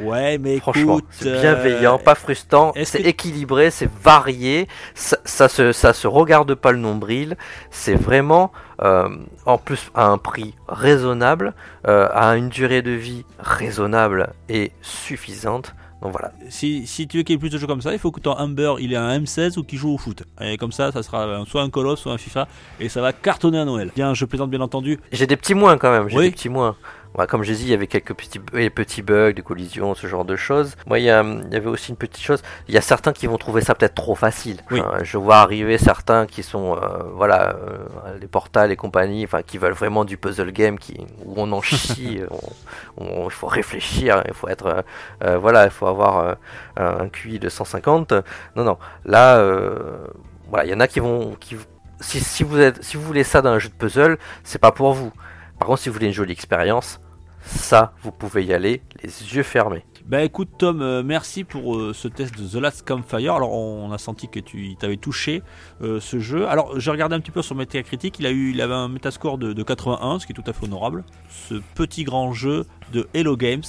Ouais, 0.00 0.38
mais 0.38 0.58
Franchement, 0.58 0.98
écoute, 0.98 1.08
c'est 1.10 1.40
bienveillant, 1.40 1.96
euh, 1.96 2.02
pas 2.04 2.14
frustrant, 2.14 2.72
c'est 2.84 3.02
que- 3.02 3.08
équilibré, 3.08 3.70
c'est 3.70 3.90
varié, 4.02 4.66
ça, 4.94 5.18
ça 5.24 5.48
se, 5.48 5.72
ça 5.72 5.92
se 5.92 6.06
regarde 6.06 6.54
pas 6.54 6.72
le 6.72 6.78
nombril, 6.78 7.36
c'est 7.70 7.94
vraiment, 7.94 8.52
euh, 8.82 9.08
en 9.46 9.58
plus 9.58 9.90
à 9.94 10.06
un 10.06 10.18
prix 10.18 10.54
raisonnable, 10.68 11.54
euh, 11.86 12.08
à 12.12 12.36
une 12.36 12.48
durée 12.48 12.82
de 12.82 12.90
vie 12.92 13.24
raisonnable 13.38 14.32
et 14.48 14.72
suffisante. 14.82 15.74
Donc 16.00 16.10
voilà. 16.10 16.32
Si, 16.48 16.84
si 16.88 17.06
tu 17.06 17.18
veux 17.18 17.22
qu'il 17.22 17.34
y 17.34 17.36
ait 17.36 17.38
plus 17.38 17.48
de 17.50 17.58
jeux 17.58 17.68
comme 17.68 17.80
ça, 17.80 17.92
il 17.92 17.98
faut 18.00 18.10
que 18.10 18.18
ton 18.18 18.36
Humber 18.36 18.74
il 18.80 18.92
ait 18.92 18.96
un 18.96 19.20
M16 19.20 19.56
ou 19.56 19.62
qu'il 19.62 19.78
joue 19.78 19.90
au 19.94 19.98
foot. 19.98 20.24
Et 20.40 20.56
comme 20.56 20.72
ça, 20.72 20.90
ça 20.90 21.00
sera 21.04 21.44
soit 21.46 21.62
un 21.62 21.70
of, 21.72 21.98
soit 22.00 22.12
un 22.12 22.18
FIFA, 22.18 22.48
et 22.80 22.88
ça 22.88 23.00
va 23.00 23.12
cartonner 23.12 23.60
à 23.60 23.64
Noël. 23.64 23.92
Bien, 23.94 24.12
je 24.12 24.24
plaisante 24.24 24.50
bien 24.50 24.60
entendu. 24.60 24.98
J'ai 25.12 25.28
des 25.28 25.36
petits 25.36 25.54
moins 25.54 25.78
quand 25.78 25.92
même, 25.92 26.08
j'ai 26.08 26.16
Oui. 26.18 26.24
des 26.24 26.30
petits 26.32 26.48
moins. 26.48 26.74
Voilà, 27.14 27.26
comme 27.26 27.42
j'ai 27.42 27.54
dit, 27.54 27.64
il 27.64 27.68
y 27.68 27.74
avait 27.74 27.86
quelques 27.86 28.14
petits, 28.14 28.40
les 28.54 28.70
petits 28.70 29.02
bugs, 29.02 29.32
des 29.32 29.42
collisions, 29.42 29.94
ce 29.94 30.06
genre 30.06 30.24
de 30.24 30.34
choses. 30.36 30.76
Moi, 30.86 30.98
il 30.98 31.04
y, 31.04 31.10
a- 31.10 31.22
il 31.22 31.52
y 31.52 31.56
avait 31.56 31.66
aussi 31.68 31.90
une 31.90 31.96
petite 31.96 32.22
chose. 32.22 32.42
Il 32.68 32.74
y 32.74 32.78
a 32.78 32.80
certains 32.80 33.12
qui 33.12 33.26
vont 33.26 33.36
trouver 33.36 33.60
ça 33.60 33.74
peut-être 33.74 33.94
trop 33.94 34.14
facile. 34.14 34.58
Oui. 34.70 34.80
Enfin, 34.80 35.04
je 35.04 35.18
vois 35.18 35.36
arriver 35.36 35.76
certains 35.76 36.26
qui 36.26 36.42
sont, 36.42 36.76
euh, 36.76 37.02
voilà, 37.14 37.54
euh, 37.56 37.86
les 38.20 38.26
portals 38.28 38.72
et 38.72 38.76
compagnie, 38.76 39.24
enfin, 39.24 39.42
qui 39.42 39.58
veulent 39.58 39.72
vraiment 39.74 40.04
du 40.06 40.16
puzzle 40.16 40.52
game, 40.52 40.78
qui, 40.78 40.96
où 41.26 41.34
on 41.36 41.52
en 41.52 41.60
chie, 41.60 42.20
il 43.00 43.30
faut 43.30 43.46
réfléchir, 43.46 44.22
il 44.26 44.34
faut 44.34 44.48
être, 44.48 44.84
euh, 45.22 45.36
voilà, 45.38 45.64
il 45.64 45.70
faut 45.70 45.86
avoir 45.86 46.36
un 46.76 47.08
QI 47.08 47.38
de 47.38 47.48
150. 47.48 48.12
Non, 48.56 48.64
non. 48.64 48.78
Là, 49.04 49.38
voilà, 50.48 50.64
il 50.64 50.70
y 50.70 50.74
en 50.74 50.80
a 50.80 50.86
qui 50.88 51.00
vont, 51.00 51.36
qui, 51.40 51.56
si, 52.00 52.20
si 52.20 52.42
vous 52.42 52.58
êtes, 52.60 52.82
si 52.82 52.96
vous 52.96 53.02
voulez 53.02 53.24
ça 53.24 53.42
dans 53.42 53.50
un 53.50 53.58
jeu 53.58 53.68
de 53.68 53.74
puzzle, 53.74 54.18
c'est 54.44 54.58
pas 54.58 54.72
pour 54.72 54.92
vous. 54.92 55.12
Par 55.58 55.68
contre, 55.68 55.80
si 55.80 55.88
vous 55.88 55.92
voulez 55.94 56.06
une 56.08 56.12
jolie 56.12 56.32
expérience, 56.32 56.98
ça, 57.42 57.92
vous 58.02 58.12
pouvez 58.12 58.44
y 58.44 58.52
aller 58.52 58.82
les 59.02 59.10
yeux 59.34 59.42
fermés. 59.42 59.84
Bah 60.06 60.22
écoute 60.22 60.48
Tom, 60.58 60.82
euh, 60.82 61.02
merci 61.04 61.44
pour 61.44 61.76
euh, 61.76 61.92
ce 61.94 62.08
test 62.08 62.36
de 62.36 62.46
The 62.46 62.60
Last 62.60 62.86
Campfire. 62.86 63.34
Alors 63.34 63.52
on 63.52 63.92
a 63.92 63.98
senti 63.98 64.28
que 64.28 64.40
tu 64.40 64.74
t'avais 64.76 64.96
touché 64.96 65.42
euh, 65.80 66.00
ce 66.00 66.18
jeu. 66.18 66.48
Alors 66.48 66.78
j'ai 66.80 66.90
regardé 66.90 67.14
un 67.14 67.20
petit 67.20 67.30
peu 67.30 67.42
sur 67.42 67.54
Metacritic, 67.54 68.18
il 68.18 68.26
a 68.26 68.30
eu, 68.30 68.50
il 68.50 68.60
avait 68.60 68.74
un 68.74 68.88
Metascore 68.88 69.38
de, 69.38 69.52
de 69.52 69.62
81, 69.62 70.18
ce 70.18 70.26
qui 70.26 70.32
est 70.32 70.34
tout 70.34 70.48
à 70.48 70.52
fait 70.52 70.64
honorable. 70.64 71.04
Ce 71.28 71.54
petit 71.76 72.02
grand 72.04 72.32
jeu 72.32 72.66
de 72.92 73.08
Hello 73.14 73.36
Games 73.36 73.62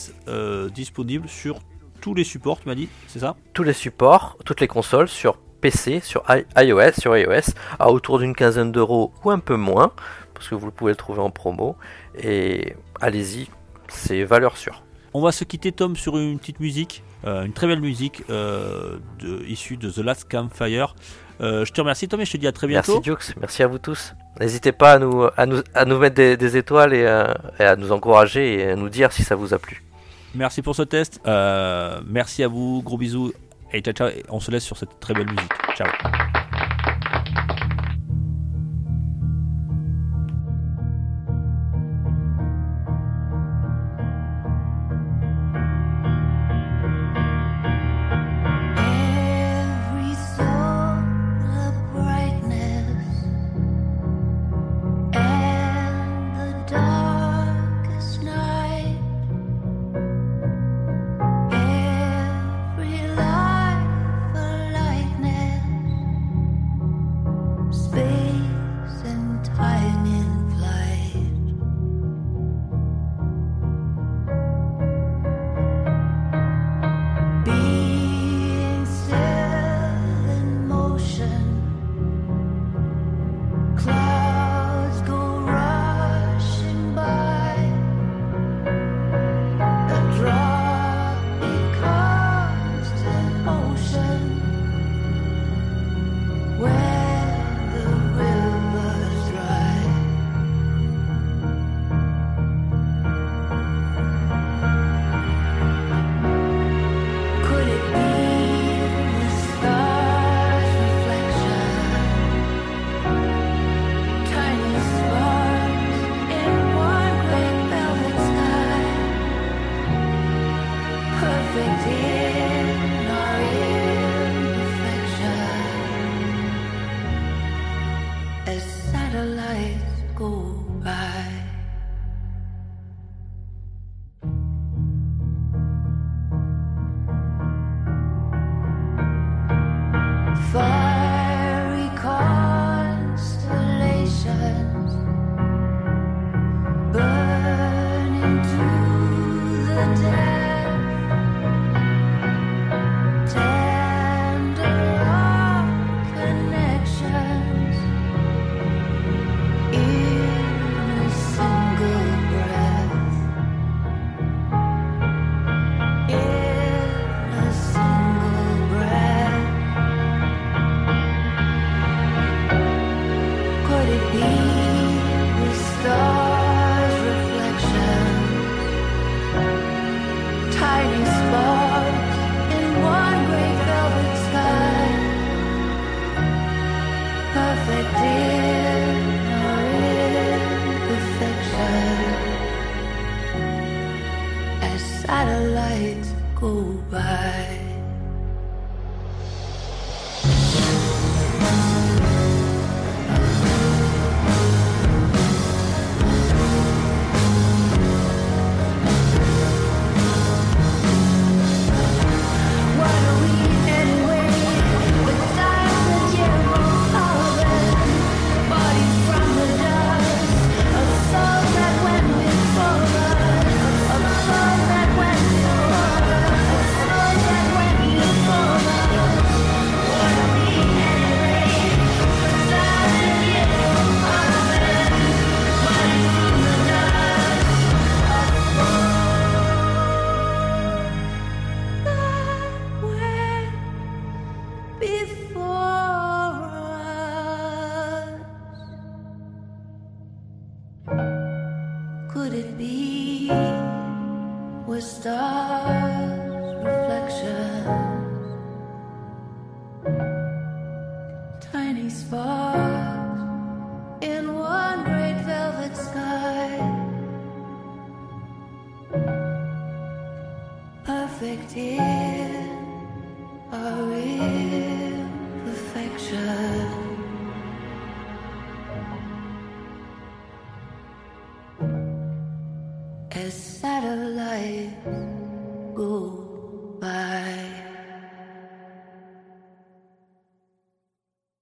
disponible 0.73 1.27
sur 1.29 1.59
tous 2.01 2.13
les 2.15 2.23
supports, 2.23 2.59
tu 2.59 2.67
m'as 2.67 2.75
dit, 2.75 2.89
c'est 3.07 3.19
ça? 3.19 3.36
Tous 3.53 3.63
les 3.63 3.71
supports, 3.73 4.38
toutes 4.43 4.59
les 4.59 4.67
consoles 4.67 5.07
sur 5.07 5.38
PC, 5.62 6.01
sur 6.01 6.23
i- 6.29 6.43
iOS, 6.57 6.93
sur 6.99 7.15
iOS, 7.15 7.53
à 7.79 7.89
autour 7.91 8.19
d'une 8.19 8.36
quinzaine 8.36 8.71
d'euros 8.73 9.13
ou 9.23 9.31
un 9.31 9.39
peu 9.39 9.55
moins, 9.55 9.93
parce 10.33 10.49
que 10.49 10.55
vous 10.55 10.71
pouvez 10.71 10.91
le 10.91 10.97
trouver 10.97 11.21
en 11.21 11.29
promo. 11.29 11.77
Et 12.21 12.75
allez-y, 12.99 13.47
c'est 13.88 14.24
valeur 14.24 14.58
sûre. 14.58 14.84
On 15.13 15.22
va 15.22 15.32
se 15.32 15.43
quitter 15.43 15.72
Tom 15.72 15.96
sur 15.96 16.17
une 16.17 16.39
petite 16.39 16.60
musique, 16.60 17.04
euh, 17.26 17.43
une 17.43 17.54
très 17.54 17.67
belle 17.67 17.82
musique 17.82 18.24
euh, 18.30 18.98
de, 19.19 19.43
issue 19.46 19.78
de 19.78 19.89
The 19.89 20.00
Last 20.00 20.30
Campfire. 20.30 20.96
Euh, 21.41 21.65
je 21.65 21.72
te 21.72 21.82
remercie 21.82 22.08
Tom 22.08 22.19
et 22.22 22.26
je 22.26 22.32
te 22.32 22.38
dis 22.38 22.48
à 22.48 22.52
très 22.52 22.67
bientôt. 22.67 22.93
Merci 22.93 23.10
Dukes, 23.10 23.38
merci 23.39 23.63
à 23.63 23.67
vous 23.67 23.78
tous. 23.78 24.15
N'hésitez 24.39 24.72
pas 24.72 24.93
à 24.93 25.00
nous, 25.00 25.28
à 25.38 25.46
nous, 25.46 25.62
à 25.76 25.86
nous 25.86 26.00
mettre 26.00 26.15
des, 26.15 26.36
des 26.36 26.58
étoiles 26.58 26.93
et 26.93 27.06
à, 27.06 27.38
et 27.60 27.63
à 27.63 27.76
nous 27.76 27.91
encourager 27.91 28.56
et 28.56 28.72
à 28.72 28.76
nous 28.76 28.89
dire 28.89 29.12
si 29.12 29.24
ça 29.24 29.36
vous 29.36 29.54
a 29.54 29.60
plu. 29.60 29.84
Merci 30.34 30.63
pour 30.63 30.76
ce 30.76 30.82
test. 30.82 31.22
Merci 31.26 32.43
à 32.43 32.48
vous. 32.48 32.82
Gros 32.84 32.98
bisous. 32.98 33.34
Et 33.72 33.82
ciao, 33.82 33.93
ciao. 33.93 34.10
On 34.30 34.39
se 34.39 34.50
laisse 34.50 34.63
sur 34.63 34.78
cette 34.78 35.00
très 35.00 35.13
belle 35.13 35.30
musique. 35.30 35.54
Ciao. 35.76 35.88